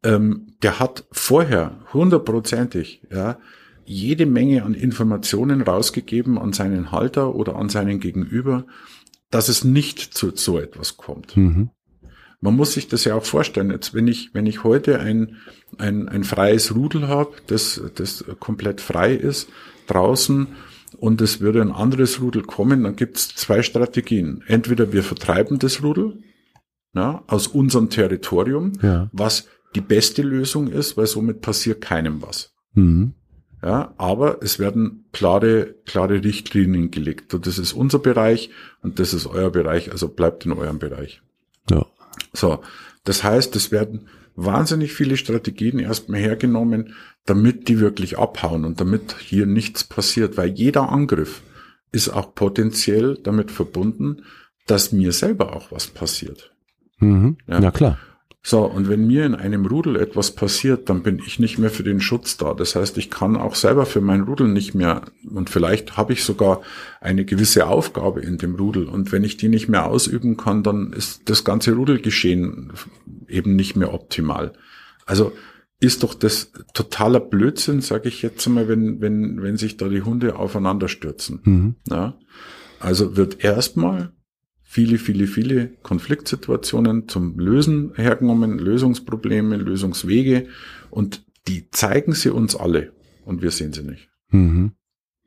[0.03, 3.39] ähm, der hat vorher hundertprozentig, ja,
[3.85, 8.67] jede Menge an Informationen rausgegeben an seinen Halter oder an seinen Gegenüber,
[9.31, 11.37] dass es nicht zu so etwas kommt.
[11.37, 11.71] Mhm.
[12.41, 13.71] Man muss sich das ja auch vorstellen.
[13.71, 15.37] Jetzt, wenn ich, wenn ich heute ein,
[15.79, 19.49] ein, ein freies Rudel habe, das, das komplett frei ist,
[19.87, 20.49] draußen,
[20.97, 24.43] und es würde ein anderes Rudel kommen, dann gibt es zwei Strategien.
[24.47, 26.23] Entweder wir vertreiben das Rudel
[26.95, 29.11] ja, aus unserem Territorium, Ja.
[29.13, 32.55] was die beste Lösung ist, weil somit passiert keinem was.
[32.73, 33.13] Mhm.
[33.63, 37.35] Ja, aber es werden klare, klare Richtlinien gelegt.
[37.35, 38.51] Und das ist unser Bereich
[38.83, 41.21] und das ist euer Bereich, also bleibt in eurem Bereich.
[41.71, 41.85] Ja.
[42.33, 42.61] So,
[43.05, 46.95] das heißt, es werden wahnsinnig viele Strategien erstmal hergenommen,
[47.27, 51.43] damit die wirklich abhauen und damit hier nichts passiert, weil jeder Angriff
[51.91, 54.23] ist auch potenziell damit verbunden,
[54.67, 56.53] dass mir selber auch was passiert.
[56.99, 57.39] Mhm.
[57.47, 57.61] Ja.
[57.61, 57.99] Na klar.
[58.43, 61.83] So, und wenn mir in einem Rudel etwas passiert, dann bin ich nicht mehr für
[61.83, 62.55] den Schutz da.
[62.55, 66.25] Das heißt, ich kann auch selber für mein Rudel nicht mehr, und vielleicht habe ich
[66.25, 66.63] sogar
[67.01, 68.89] eine gewisse Aufgabe in dem Rudel.
[68.89, 72.73] Und wenn ich die nicht mehr ausüben kann, dann ist das ganze Rudelgeschehen
[73.27, 74.53] eben nicht mehr optimal.
[75.05, 75.33] Also
[75.81, 80.03] ist doch das totaler Blödsinn, sage ich jetzt mal, wenn, wenn, wenn sich da die
[80.03, 81.41] Hunde aufeinander stürzen.
[81.45, 81.75] Mhm.
[81.89, 82.19] Ja?
[82.81, 84.13] Also wird erstmal
[84.71, 90.47] viele, viele, viele Konfliktsituationen zum Lösen hergenommen, Lösungsprobleme, Lösungswege
[90.91, 92.93] und die zeigen sie uns alle
[93.25, 94.11] und wir sehen sie nicht.
[94.29, 94.73] Mhm.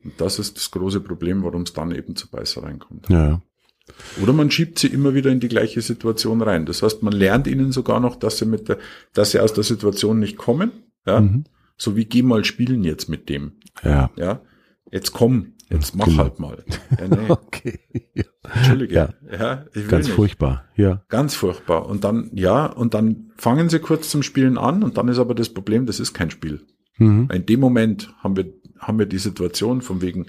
[0.04, 3.10] Und das ist das große Problem, warum es dann eben zu Beißereien kommt.
[3.10, 3.42] Ja.
[4.22, 6.68] Oder man schiebt sie immer wieder in die gleiche Situation rein.
[6.68, 8.78] Das heißt, man lernt ihnen sogar noch, dass sie mit der,
[9.14, 10.72] dass sie aus der Situation nicht kommen.
[11.08, 11.20] Ja?
[11.20, 11.46] Mhm.
[11.78, 13.54] So wie geh mal spielen jetzt mit dem.
[13.84, 14.12] Ja.
[14.16, 14.42] Ja.
[14.92, 16.18] Jetzt komm, jetzt mach Genau.
[16.24, 16.64] halt mal.
[17.00, 17.30] Ja, nee.
[17.30, 17.80] Okay.
[18.14, 18.24] Ja.
[18.54, 18.94] Entschuldige.
[18.94, 19.10] Ja.
[19.32, 20.16] Ja, Ganz nicht.
[20.16, 20.66] furchtbar.
[20.76, 21.04] Ja.
[21.08, 21.86] Ganz furchtbar.
[21.88, 25.34] Und dann, ja, und dann fangen sie kurz zum Spielen an und dann ist aber
[25.36, 26.66] das Problem, das ist kein Spiel.
[26.98, 27.30] Mhm.
[27.32, 30.26] In dem Moment haben wir, haben wir die Situation von wegen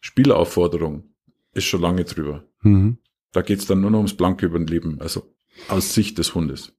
[0.00, 1.04] Spielaufforderung
[1.52, 2.44] ist schon lange drüber.
[2.62, 2.98] Mhm.
[3.32, 5.34] Da geht's dann nur noch ums blanke Überleben, also
[5.68, 6.72] aus Sicht des Hundes.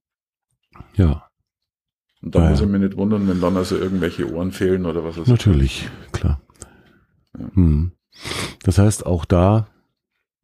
[0.94, 1.28] Ja.
[2.22, 2.66] Und da Ah, muss ja.
[2.66, 5.28] ich mich nicht wundern, wenn dann also irgendwelche Ohren fehlen oder was weiß ich.
[5.30, 6.40] Natürlich, klar.
[7.54, 7.92] Hm.
[8.62, 9.68] Das heißt, auch da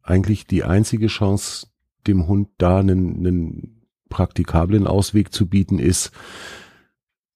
[0.02, 1.66] eigentlich die einzige Chance,
[2.06, 6.12] dem Hund da einen, einen praktikablen Ausweg zu bieten, ist,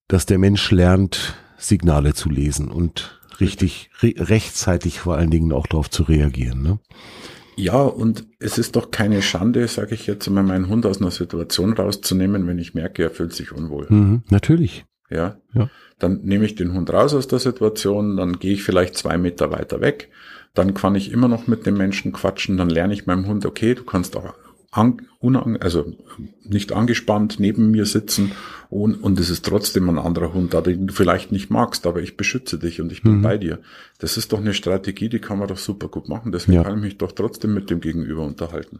[0.07, 5.67] dass der Mensch lernt, Signale zu lesen und richtig re rechtzeitig vor allen Dingen auch
[5.67, 6.63] darauf zu reagieren.
[6.63, 6.79] Ne?
[7.55, 11.11] Ja, und es ist doch keine Schande, sage ich jetzt mal, meinen Hund aus einer
[11.11, 13.87] Situation rauszunehmen, wenn ich merke, er fühlt sich unwohl.
[13.89, 14.85] Mhm, natürlich.
[15.09, 15.37] Ja?
[15.53, 15.69] ja.
[16.01, 19.51] Dann nehme ich den Hund raus aus der Situation, dann gehe ich vielleicht zwei Meter
[19.51, 20.09] weiter weg,
[20.55, 23.75] dann kann ich immer noch mit dem Menschen quatschen, dann lerne ich meinem Hund, okay,
[23.75, 24.33] du kannst auch
[24.71, 25.93] an, unang, also
[26.43, 28.31] nicht angespannt neben mir sitzen
[28.69, 32.01] und, und es ist trotzdem ein anderer Hund da, den du vielleicht nicht magst, aber
[32.01, 33.21] ich beschütze dich und ich bin mhm.
[33.21, 33.59] bei dir.
[33.99, 36.31] Das ist doch eine Strategie, die kann man doch super gut machen.
[36.31, 36.63] Deswegen ja.
[36.63, 38.79] kann ich mich doch trotzdem mit dem Gegenüber unterhalten.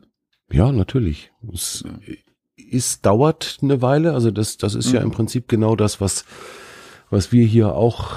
[0.49, 1.32] Ja, natürlich.
[1.53, 2.15] Es ja.
[2.55, 4.13] ist, dauert eine Weile.
[4.13, 4.95] Also das, das ist mhm.
[4.95, 6.26] ja im Prinzip genau das, was,
[7.12, 8.16] was wir hier auch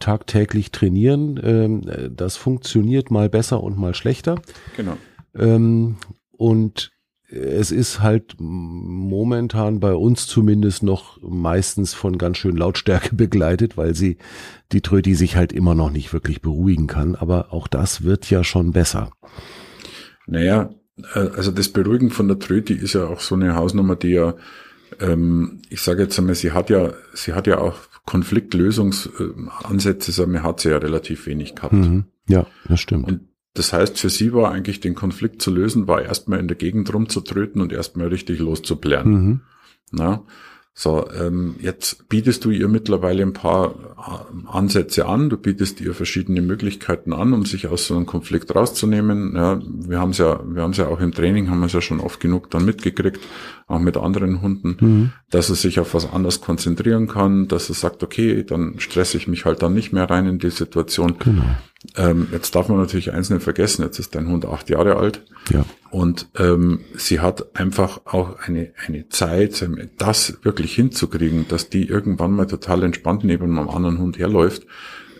[0.00, 1.40] tagtäglich trainieren.
[1.42, 4.40] Ähm, das funktioniert mal besser und mal schlechter.
[4.76, 4.96] Genau.
[5.34, 5.96] Ähm,
[6.32, 6.90] und
[7.28, 13.94] es ist halt momentan bei uns zumindest noch meistens von ganz schön Lautstärke begleitet, weil
[13.94, 14.18] sie
[14.72, 17.14] die Tröti sich halt immer noch nicht wirklich beruhigen kann.
[17.14, 19.10] Aber auch das wird ja schon besser.
[20.26, 20.70] Naja,
[21.14, 24.34] äh, also das Beruhigen von der Tröti ist ja auch so eine Hausnummer, die ja,
[25.00, 30.60] ähm, ich sage jetzt einmal, sie hat ja, sie hat ja auch Konfliktlösungsansätze, sondern hat
[30.60, 31.72] sie ja relativ wenig gehabt.
[31.72, 32.04] Mhm.
[32.28, 33.08] Ja, das stimmt.
[33.08, 33.20] Und
[33.54, 36.92] das heißt, für sie war eigentlich den Konflikt zu lösen, war erstmal in der Gegend
[36.92, 39.10] rumzutröten und erstmal richtig loszuplären.
[39.10, 39.40] Mhm.
[39.92, 40.24] Na?
[40.76, 45.94] So, ähm, jetzt bietest du ihr mittlerweile ein paar äh, Ansätze an, du bietest ihr
[45.94, 49.36] verschiedene Möglichkeiten an, um sich aus so einem Konflikt rauszunehmen.
[49.36, 51.74] Ja, wir haben es ja, wir haben es ja auch im Training, haben wir es
[51.74, 53.20] ja schon oft genug dann mitgekriegt,
[53.66, 55.12] auch mit anderen Hunden, mhm.
[55.30, 59.26] dass er sich auf was anderes konzentrieren kann, dass er sagt, okay, dann stresse ich
[59.26, 61.16] mich halt dann nicht mehr rein in die Situation.
[61.18, 61.44] Genau.
[61.96, 65.22] Ähm, jetzt darf man natürlich eins nicht vergessen, jetzt ist dein Hund acht Jahre alt.
[65.50, 65.64] Ja.
[65.90, 69.66] Und ähm, sie hat einfach auch eine, eine Zeit,
[69.98, 74.66] das wirklich hinzukriegen, dass die irgendwann mal total entspannt neben einem anderen Hund herläuft,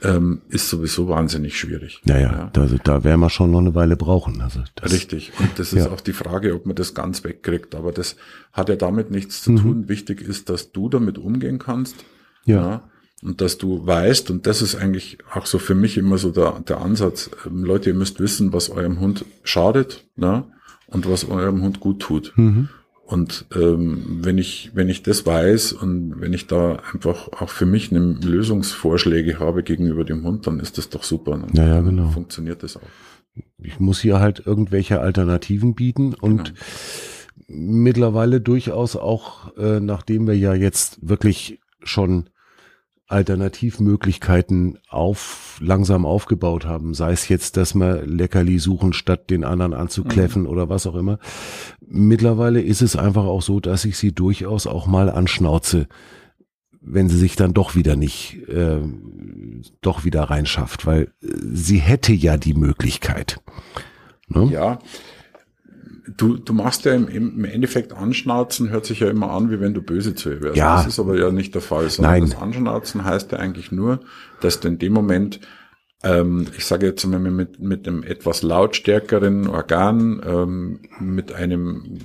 [0.04, 2.00] ähm, ist sowieso wahnsinnig schwierig.
[2.04, 2.50] Ja, ja.
[2.52, 4.40] Da, da werden wir schon noch eine Weile brauchen.
[4.40, 5.32] Also das, Richtig.
[5.38, 5.90] Und das ist ja.
[5.90, 7.74] auch die Frage, ob man das ganz wegkriegt.
[7.74, 8.16] Aber das
[8.52, 9.56] hat ja damit nichts zu mhm.
[9.56, 9.88] tun.
[9.88, 11.96] Wichtig ist, dass du damit umgehen kannst.
[12.44, 12.82] ja, ja
[13.24, 16.60] und dass du weißt, und das ist eigentlich auch so für mich immer so der,
[16.60, 20.44] der Ansatz, ähm, Leute, ihr müsst wissen, was eurem Hund schadet ne?
[20.88, 22.34] und was eurem Hund gut tut.
[22.36, 22.68] Mhm.
[23.06, 27.66] Und ähm, wenn ich wenn ich das weiß und wenn ich da einfach auch für
[27.66, 31.32] mich eine Lösungsvorschläge habe gegenüber dem Hund, dann ist das doch super.
[31.32, 32.08] Dann ja, ja, genau.
[32.08, 32.88] funktioniert das auch.
[33.58, 36.58] Ich muss hier halt irgendwelche Alternativen bieten und genau.
[37.48, 42.30] mittlerweile durchaus auch, äh, nachdem wir ja jetzt wirklich schon
[43.06, 46.94] Alternativmöglichkeiten auf, langsam aufgebaut haben.
[46.94, 50.48] Sei es jetzt, dass wir Leckerli suchen, statt den anderen anzukläffen mhm.
[50.48, 51.18] oder was auch immer.
[51.80, 55.86] Mittlerweile ist es einfach auch so, dass ich sie durchaus auch mal anschnauze,
[56.80, 58.80] wenn sie sich dann doch wieder nicht, äh,
[59.80, 63.40] doch wieder reinschafft, weil sie hätte ja die Möglichkeit.
[64.28, 64.48] Ne?
[64.50, 64.78] Ja,
[66.16, 69.72] Du, du machst ja im, im Endeffekt Anschnauzen, hört sich ja immer an, wie wenn
[69.74, 70.56] du böse zu ihr wärst.
[70.56, 70.76] Ja.
[70.76, 72.30] Das ist aber ja nicht der Fall, sondern Nein.
[72.30, 74.00] das Anschnauzen heißt ja eigentlich nur,
[74.40, 75.40] dass du in dem Moment,
[76.02, 82.00] ähm, ich sage jetzt mal mit, mit einem etwas lautstärkeren Organ, ähm, mit einem,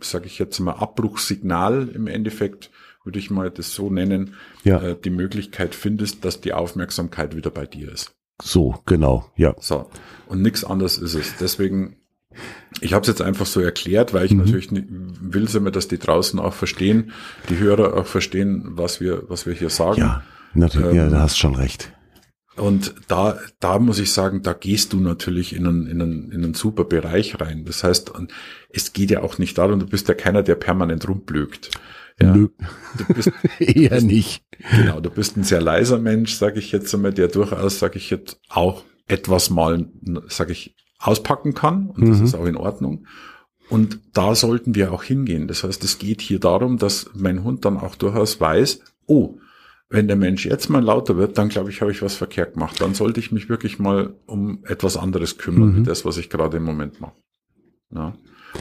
[0.00, 2.70] sage ich jetzt mal, Abbruchssignal im Endeffekt,
[3.04, 4.80] würde ich mal das so nennen, ja.
[4.80, 8.14] äh, die Möglichkeit findest, dass die Aufmerksamkeit wieder bei dir ist.
[8.40, 9.54] So, genau, ja.
[9.58, 9.88] So.
[10.26, 11.36] Und nichts anderes ist es.
[11.40, 11.96] Deswegen
[12.80, 14.38] ich habe es jetzt einfach so erklärt, weil ich mhm.
[14.38, 17.12] natürlich will, immer, dass die draußen auch verstehen,
[17.48, 20.00] die Hörer auch verstehen, was wir, was wir hier sagen.
[20.00, 20.22] Ja,
[20.54, 21.92] natürlich, ähm, ja, da hast schon recht.
[22.56, 26.44] Und da, da muss ich sagen, da gehst du natürlich in einen, in einen, in
[26.44, 27.64] einen super Bereich rein.
[27.64, 28.12] Das heißt,
[28.68, 31.70] es geht ja auch nicht darum, du bist ja keiner, der permanent rumblökt.
[32.20, 32.48] Ja, Nö.
[32.98, 34.44] Du bist, Eher bist, nicht.
[34.70, 38.10] Genau, du bist ein sehr leiser Mensch, sage ich jetzt einmal, der durchaus, sage ich
[38.10, 39.86] jetzt, auch etwas mal,
[40.28, 42.08] sage ich, auspacken kann und mhm.
[42.10, 43.06] das ist auch in Ordnung.
[43.68, 45.48] Und da sollten wir auch hingehen.
[45.48, 49.38] Das heißt, es geht hier darum, dass mein Hund dann auch durchaus weiß, oh,
[49.88, 52.80] wenn der Mensch jetzt mal lauter wird, dann glaube ich, habe ich was verkehrt gemacht.
[52.80, 55.76] Dann sollte ich mich wirklich mal um etwas anderes kümmern, mhm.
[55.76, 57.16] wie das, was ich gerade im Moment mache.
[57.90, 58.14] Ja.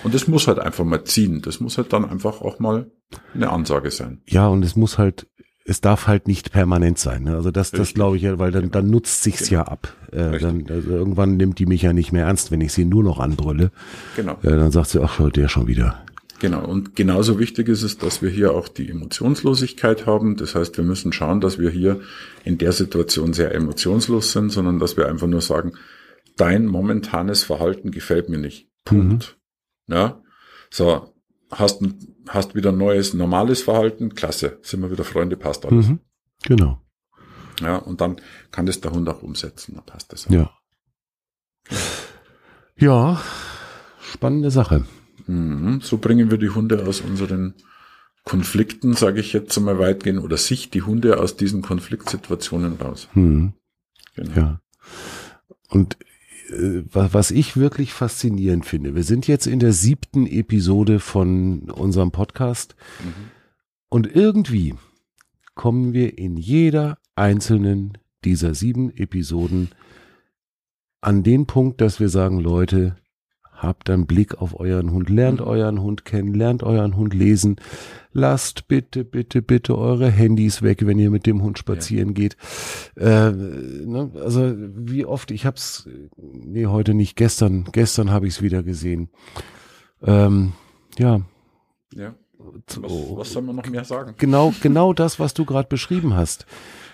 [0.04, 1.42] Und es muss halt einfach mal ziehen.
[1.42, 2.90] Das muss halt dann einfach auch mal
[3.34, 4.22] eine Ansage sein.
[4.28, 5.28] Ja, und es muss halt
[5.64, 7.24] es darf halt nicht permanent sein.
[7.24, 7.36] Ne?
[7.36, 8.74] Also das, das glaube ich ja, weil dann, genau.
[8.74, 9.62] dann nutzt sich's genau.
[9.62, 9.96] ja ab.
[10.12, 13.04] Äh, dann, also irgendwann nimmt die mich ja nicht mehr ernst, wenn ich sie nur
[13.04, 13.72] noch anbrülle.
[14.16, 14.34] Genau.
[14.42, 16.04] Äh, dann sagt sie, ach, der schon wieder.
[16.40, 16.66] Genau.
[16.66, 20.38] Und genauso wichtig ist es, dass wir hier auch die Emotionslosigkeit haben.
[20.38, 22.02] Das heißt, wir müssen schauen, dass wir hier
[22.44, 25.74] in der Situation sehr emotionslos sind, sondern dass wir einfach nur sagen,
[26.38, 28.68] dein momentanes Verhalten gefällt mir nicht.
[28.86, 29.38] Punkt.
[29.88, 29.94] Mhm.
[29.94, 30.22] Ja.
[30.72, 31.14] So,
[31.52, 31.84] hast,
[32.28, 35.88] hast wieder neues, normales Verhalten, klasse, sind wir wieder Freunde, passt alles.
[35.88, 36.00] Mhm,
[36.44, 36.82] genau.
[37.62, 38.18] Ja, und dann
[38.52, 40.32] kann das der Hund auch umsetzen, dann passt das auch.
[40.32, 40.52] Ja.
[42.78, 43.22] Ja,
[44.02, 44.86] spannende Sache.
[45.28, 45.82] Mhm.
[45.82, 47.56] So bringen wir die Hunde aus unseren
[48.24, 53.08] Konflikten, sage ich jetzt mal weitgehend, oder sich die Hunde aus diesen Konfliktsituationen raus.
[53.14, 53.54] Hm.
[54.16, 54.36] Genau.
[54.36, 54.62] Ja.
[55.70, 55.98] Und
[56.52, 62.76] was ich wirklich faszinierend finde, wir sind jetzt in der siebten Episode von unserem Podcast
[63.90, 64.76] und irgendwie
[65.56, 69.70] kommen wir in jeder einzelnen dieser sieben Episoden
[71.02, 72.96] an den Punkt, dass wir sagen, Leute,
[73.62, 75.46] habt einen Blick auf euren Hund, lernt Mhm.
[75.48, 77.58] euren Hund kennen, lernt euren Hund lesen,
[78.12, 82.38] lasst bitte, bitte, bitte eure Handys weg, wenn ihr mit dem Hund spazieren geht.
[82.98, 85.88] Äh, ne, also wie oft, ich hab's,
[86.18, 89.10] nee, heute nicht, gestern, gestern habe ich es wieder gesehen.
[90.04, 90.54] Ähm,
[90.98, 91.22] ja,
[91.94, 92.16] Ja.
[92.44, 92.82] Was,
[93.18, 94.16] was soll man noch mehr sagen?
[94.18, 96.48] genau, genau das, was du gerade beschrieben hast.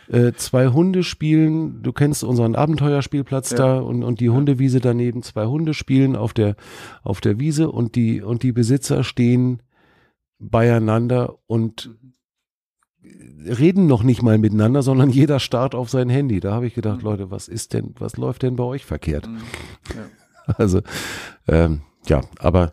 [0.09, 3.57] Äh, zwei Hunde spielen, du kennst unseren Abenteuerspielplatz Ja.
[3.57, 6.55] da und, und die Hundewiese daneben, zwei Hunde spielen auf der,
[7.03, 9.61] auf der Wiese und die, und die Besitzer stehen
[10.39, 11.89] beieinander und
[13.03, 16.39] reden noch nicht mal miteinander, sondern jeder starrt auf sein Handy.
[16.39, 17.03] Da habe ich gedacht, Mhm.
[17.03, 19.27] Leute, was ist denn, was läuft denn bei euch verkehrt?
[19.27, 19.37] Mhm.
[19.95, 20.05] Ja.
[20.57, 20.79] Also,
[21.49, 22.71] ähm, ja, aber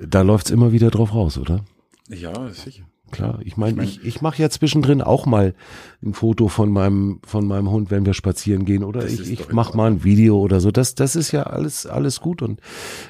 [0.00, 1.64] da läuft's immer wieder drauf raus, oder?
[2.08, 2.84] ja, sicher.
[3.10, 5.54] Klar, ich meine, Ich mein- ich, ich mache ja zwischendrin auch mal
[6.02, 9.76] ein Foto von meinem von meinem Hund, wenn wir spazieren gehen, oder ich, ich mache
[9.76, 10.70] mal ein Video oder so.
[10.70, 12.60] Das das ist ja alles alles gut und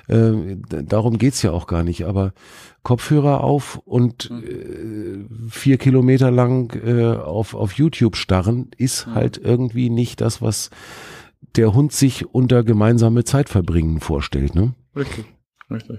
[0.09, 2.05] äh, darum geht's ja auch gar nicht.
[2.07, 2.33] Aber
[2.83, 4.43] Kopfhörer auf und Mhm.
[4.43, 9.15] äh, vier Kilometer lang äh, auf auf YouTube starren ist Mhm.
[9.15, 10.71] halt irgendwie nicht das, was
[11.57, 14.55] der Hund sich unter gemeinsame Zeit verbringen vorstellt.
[14.55, 14.75] Ne?
[14.97, 15.25] Richtig,
[15.71, 15.99] richtig.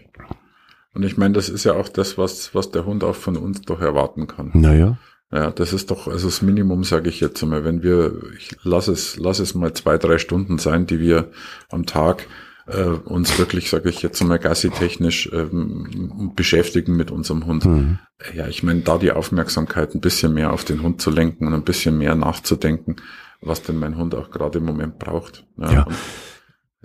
[0.93, 3.61] Und ich meine, das ist ja auch das, was, was der Hund auch von uns
[3.61, 4.51] doch erwarten kann.
[4.53, 4.97] Naja,
[5.31, 8.87] Ja, das ist doch, also das Minimum, sage ich jetzt einmal, wenn wir, ich lass
[8.89, 11.31] es, lass es mal zwei, drei Stunden sein, die wir
[11.69, 12.27] am Tag
[12.67, 17.63] äh, uns wirklich, sage ich jetzt einmal, gassi-technisch ähm, beschäftigen mit unserem Hund.
[17.63, 17.99] hm.
[18.35, 21.53] Ja, ich meine, da die Aufmerksamkeit ein bisschen mehr auf den Hund zu lenken und
[21.53, 22.97] ein bisschen mehr nachzudenken,
[23.41, 25.45] was denn mein Hund auch gerade im Moment braucht.
[25.57, 25.83] Ja.
[25.83, 25.95] und-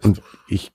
[0.02, 0.70] Und ich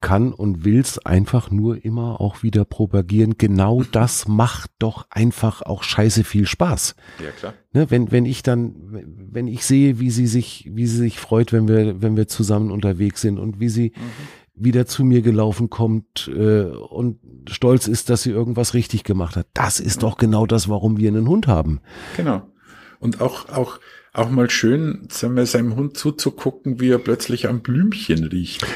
[0.00, 3.38] kann und will's einfach nur immer auch wieder propagieren.
[3.38, 6.94] Genau das macht doch einfach auch scheiße viel Spaß.
[7.22, 7.54] ja, klar.
[7.72, 8.74] Ne, wenn, wenn ich dann,
[9.30, 12.70] wenn ich sehe, wie sie sich, wie sie sich freut, wenn wir, wenn wir zusammen
[12.70, 13.92] unterwegs sind und wie sie
[14.54, 17.18] wieder zu mir gelaufen kommt äh, und
[17.48, 19.46] stolz ist, dass sie irgendwas richtig gemacht hat.
[19.54, 21.80] Das ist doch genau das, warum wir einen Hund haben.
[22.16, 22.42] Genau.
[23.00, 23.78] Und auch, auch,
[24.12, 28.66] auch mal schön, sagen wir, seinem Hund zuzugucken, wie er plötzlich am Blümchen riecht.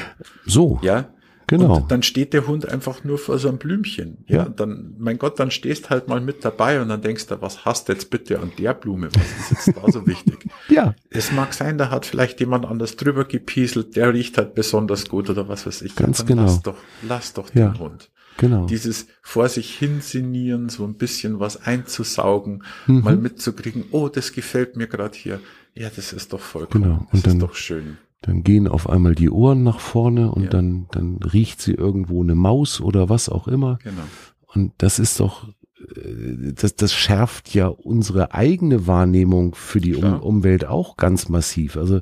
[0.45, 1.09] So, Ja.
[1.47, 1.75] genau.
[1.77, 4.23] Und dann steht der Hund einfach nur vor so einem Blümchen.
[4.27, 4.37] Ja.
[4.37, 4.43] Ja.
[4.43, 7.65] Und dann, mein Gott, dann stehst halt mal mit dabei und dann denkst du, was
[7.65, 9.09] hast du jetzt bitte an der Blume?
[9.13, 10.45] Was ist jetzt da so wichtig?
[10.69, 15.09] ja, Es mag sein, da hat vielleicht jemand anders drüber gepieselt, der riecht halt besonders
[15.09, 15.95] gut oder was weiß ich.
[15.95, 16.43] Ganz dann genau.
[16.43, 17.69] Lass doch, lass doch Ja.
[17.69, 18.09] den Hund.
[18.37, 18.65] Genau.
[18.65, 22.99] Dieses vor sich hinsinieren, so ein bisschen was einzusaugen, Mhm.
[23.01, 25.39] mal mitzukriegen, oh, das gefällt mir gerade hier.
[25.75, 26.83] Ja, das ist doch vollkommen.
[26.83, 27.07] Genau.
[27.11, 27.97] Das Und dann- ist doch schön.
[28.21, 30.49] Dann gehen auf einmal die Ohren nach vorne und Ja.
[30.49, 33.79] dann, dann riecht sie irgendwo eine Maus oder was auch immer.
[33.83, 34.03] Genau.
[34.47, 35.49] Und das ist doch,
[35.95, 40.21] äh, das, das schärft ja unsere eigene Wahrnehmung für die um.
[40.21, 41.75] Umwelt auch ganz massiv.
[41.75, 41.99] Also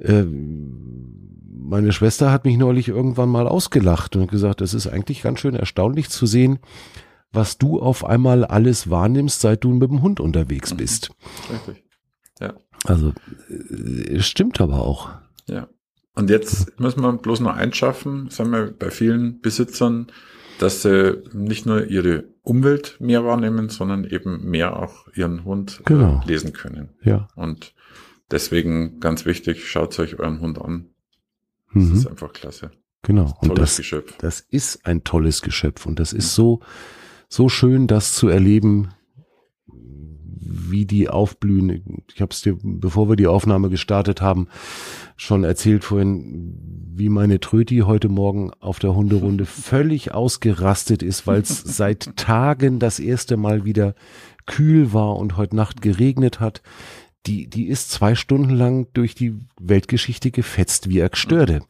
[0.00, 0.24] äh,
[1.68, 5.54] meine Schwester hat mich neulich irgendwann mal ausgelacht und gesagt, es ist eigentlich ganz schön
[5.54, 6.58] erstaunlich zu sehen,
[7.32, 10.76] was du auf einmal alles wahrnimmst, seit du mit dem Hund unterwegs Mhm.
[10.78, 11.10] bist.
[11.52, 11.84] Richtig.
[12.40, 12.54] Ja.
[12.84, 13.12] Also
[13.50, 15.10] äh, es stimmt aber auch.
[15.46, 15.68] Ja.
[16.14, 20.08] Und jetzt muss man bloß noch einschaffen, sagen wir, bei vielen Besitzern,
[20.58, 26.20] dass sie nicht nur ihre Umwelt mehr wahrnehmen, sondern eben mehr auch ihren Hund Genau.
[26.24, 26.88] äh, lesen können.
[27.04, 27.28] Ja.
[27.36, 27.74] Und
[28.30, 30.86] deswegen ganz wichtig, schaut euch euren Hund an.
[31.74, 31.94] Das Mhm.
[31.94, 32.70] ist einfach klasse.
[33.02, 33.34] Genau.
[33.40, 34.16] Und Tolles das, Geschöpf.
[34.18, 36.60] das ist ein tolles Geschöpf und das ist so,
[37.28, 38.88] so schön, das zu erleben,
[40.40, 42.02] wie die aufblühen.
[42.12, 44.48] Ich habe es dir, bevor wir die Aufnahme gestartet haben,
[45.16, 46.54] schon erzählt vorhin,
[46.94, 52.78] wie meine Tröti heute Morgen auf der Hunderunde völlig ausgerastet ist, weil es seit Tagen
[52.78, 53.94] das erste Mal wieder
[54.46, 56.62] kühl war und heute Nacht geregnet hat.
[57.28, 61.60] Die, die ist zwei Stunden lang durch die Weltgeschichte gefetzt wie Ergstörte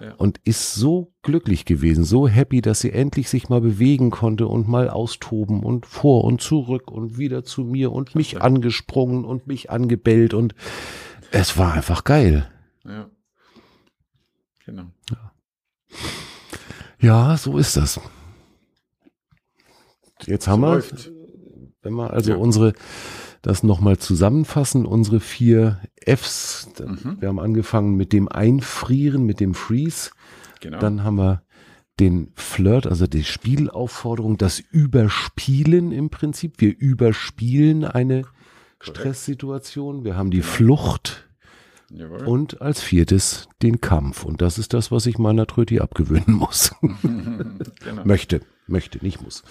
[0.00, 0.14] Ja.
[0.14, 4.66] und ist so glücklich gewesen, so happy, dass sie endlich sich mal bewegen konnte und
[4.66, 9.70] mal austoben und vor und zurück und wieder zu mir und mich angesprungen und mich
[9.70, 10.54] angebellt und
[11.30, 12.50] es war einfach geil.
[12.84, 13.10] Ja.
[14.64, 14.84] Genau.
[16.98, 18.00] Ja, so ist das.
[20.26, 21.12] Jetzt haben wir, läuft.
[21.82, 22.36] wenn wir also Ja.
[22.38, 22.72] unsere
[23.44, 24.86] das nochmal zusammenfassen.
[24.86, 26.68] Unsere vier Fs.
[26.80, 27.18] Mhm.
[27.20, 30.10] Wir haben angefangen mit dem Einfrieren, mit dem Freeze.
[30.60, 30.78] Genau.
[30.78, 31.42] Dann haben wir
[32.00, 36.54] den Flirt, also die Spielaufforderung, das Überspielen im Prinzip.
[36.58, 38.34] Wir überspielen eine Korrekt.
[38.80, 40.04] Stresssituation.
[40.04, 40.50] Wir haben die genau.
[40.50, 41.28] Flucht.
[41.90, 42.24] Jawohl.
[42.24, 44.24] Und als viertes den Kampf.
[44.24, 46.74] Und das ist das, was ich meiner Tröti abgewöhnen muss.
[47.02, 48.04] genau.
[48.04, 49.42] Möchte, möchte, nicht muss.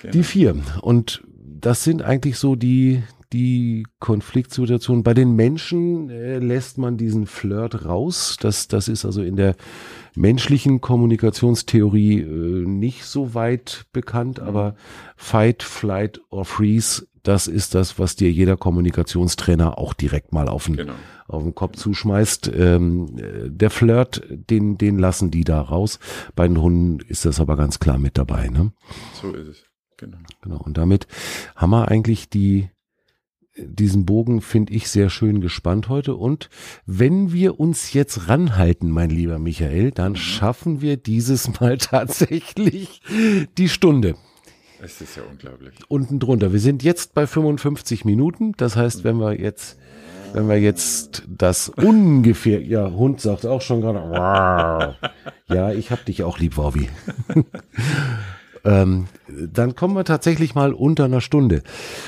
[0.00, 0.12] Genau.
[0.12, 0.56] Die vier.
[0.80, 1.22] Und
[1.60, 3.02] das sind eigentlich so die,
[3.32, 5.02] die Konfliktsituation.
[5.02, 8.36] Bei den Menschen äh, lässt man diesen Flirt raus.
[8.40, 9.54] Das, das ist also in der
[10.14, 14.48] menschlichen Kommunikationstheorie äh, nicht so weit bekannt, mhm.
[14.48, 14.74] aber
[15.16, 20.64] Fight, Flight or Freeze, das ist das, was dir jeder Kommunikationstrainer auch direkt mal auf
[20.64, 20.94] den, genau.
[21.28, 22.50] auf den Kopf zuschmeißt.
[22.54, 23.08] Ähm,
[23.46, 25.98] der Flirt, den, den lassen die da raus.
[26.34, 28.48] Bei den Hunden ist das aber ganz klar mit dabei.
[28.48, 28.72] Ne?
[29.20, 29.69] So ist es.
[30.00, 30.18] Genau.
[30.40, 30.56] Genau.
[30.56, 31.06] Und damit
[31.54, 32.70] haben wir eigentlich die,
[33.56, 36.14] diesen Bogen finde ich sehr schön gespannt heute.
[36.14, 36.48] Und
[36.86, 40.16] wenn wir uns jetzt ranhalten, mein lieber Michael, dann mhm.
[40.16, 43.02] schaffen wir dieses Mal tatsächlich
[43.58, 44.14] die Stunde.
[44.82, 45.74] Es ist ja unglaublich.
[45.88, 46.54] Unten drunter.
[46.54, 48.52] Wir sind jetzt bei 55 Minuten.
[48.56, 49.78] Das heißt, wenn wir jetzt,
[50.32, 54.94] wenn wir jetzt das ungefähr, ja, Hund sagt auch schon gerade, wow.
[55.48, 56.88] ja, ich hab dich auch lieb, Wowi.
[58.64, 61.62] ähm, dann kommen wir tatsächlich mal unter einer Stunde.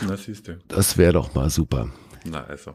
[0.07, 0.59] Na, siehst du.
[0.68, 1.88] Das wäre doch mal super.
[2.24, 2.74] Na, also.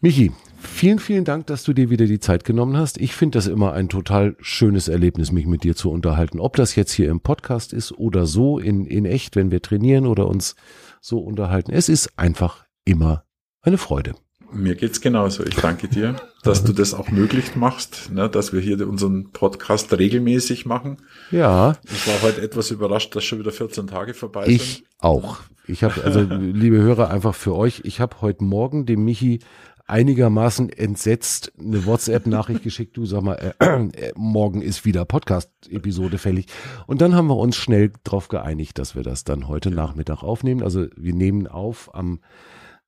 [0.00, 2.98] Michi, vielen, vielen Dank, dass du dir wieder die Zeit genommen hast.
[2.98, 6.40] Ich finde das immer ein total schönes Erlebnis, mich mit dir zu unterhalten.
[6.40, 10.06] Ob das jetzt hier im Podcast ist oder so in, in echt, wenn wir trainieren
[10.06, 10.56] oder uns
[11.00, 11.72] so unterhalten.
[11.72, 13.24] Es ist einfach immer
[13.62, 14.14] eine Freude.
[14.52, 15.44] Mir geht's genauso.
[15.44, 19.92] Ich danke dir, dass du das auch möglich machst, ne, dass wir hier unseren Podcast
[19.92, 20.98] regelmäßig machen.
[21.30, 21.76] Ja.
[21.84, 24.54] Ich war heute etwas überrascht, dass schon wieder 14 Tage vorbei sind.
[24.54, 25.38] Ich auch.
[25.66, 29.40] Ich habe, also liebe Hörer, einfach für euch, ich habe heute Morgen dem Michi
[29.86, 36.46] einigermaßen entsetzt eine WhatsApp-Nachricht geschickt, du sag mal, äh, äh, morgen ist wieder Podcast-Episode fällig.
[36.86, 39.70] Und dann haben wir uns schnell darauf geeinigt, dass wir das dann heute.
[39.70, 40.62] Nachmittag aufnehmen.
[40.62, 42.20] Also wir nehmen auf am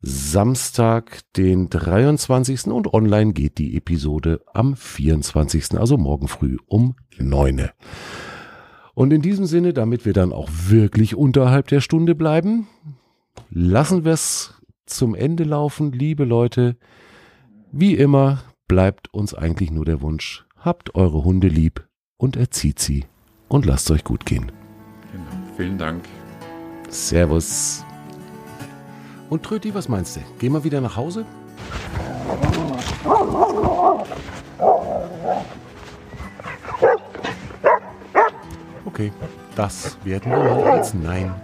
[0.00, 2.66] Samstag, den 23.
[2.66, 5.78] und online geht die Episode am 24.
[5.78, 7.72] Also morgen früh um neune.
[8.94, 12.66] Und in diesem Sinne, damit wir dann auch wirklich unterhalb der Stunde bleiben,
[13.50, 14.54] lassen wir es
[14.86, 15.92] zum Ende laufen.
[15.92, 16.76] Liebe Leute,
[17.72, 21.86] wie immer bleibt uns eigentlich nur der Wunsch, habt eure Hunde lieb
[22.16, 23.04] und erzieht sie
[23.48, 24.52] und lasst euch gut gehen.
[25.12, 25.56] Genau.
[25.56, 26.04] Vielen Dank.
[26.88, 27.85] Servus.
[29.28, 30.20] Und Tröti, was meinst du?
[30.38, 31.24] Gehen wir wieder nach Hause?
[38.84, 39.12] Okay,
[39.54, 41.34] das werden wir mal als Nein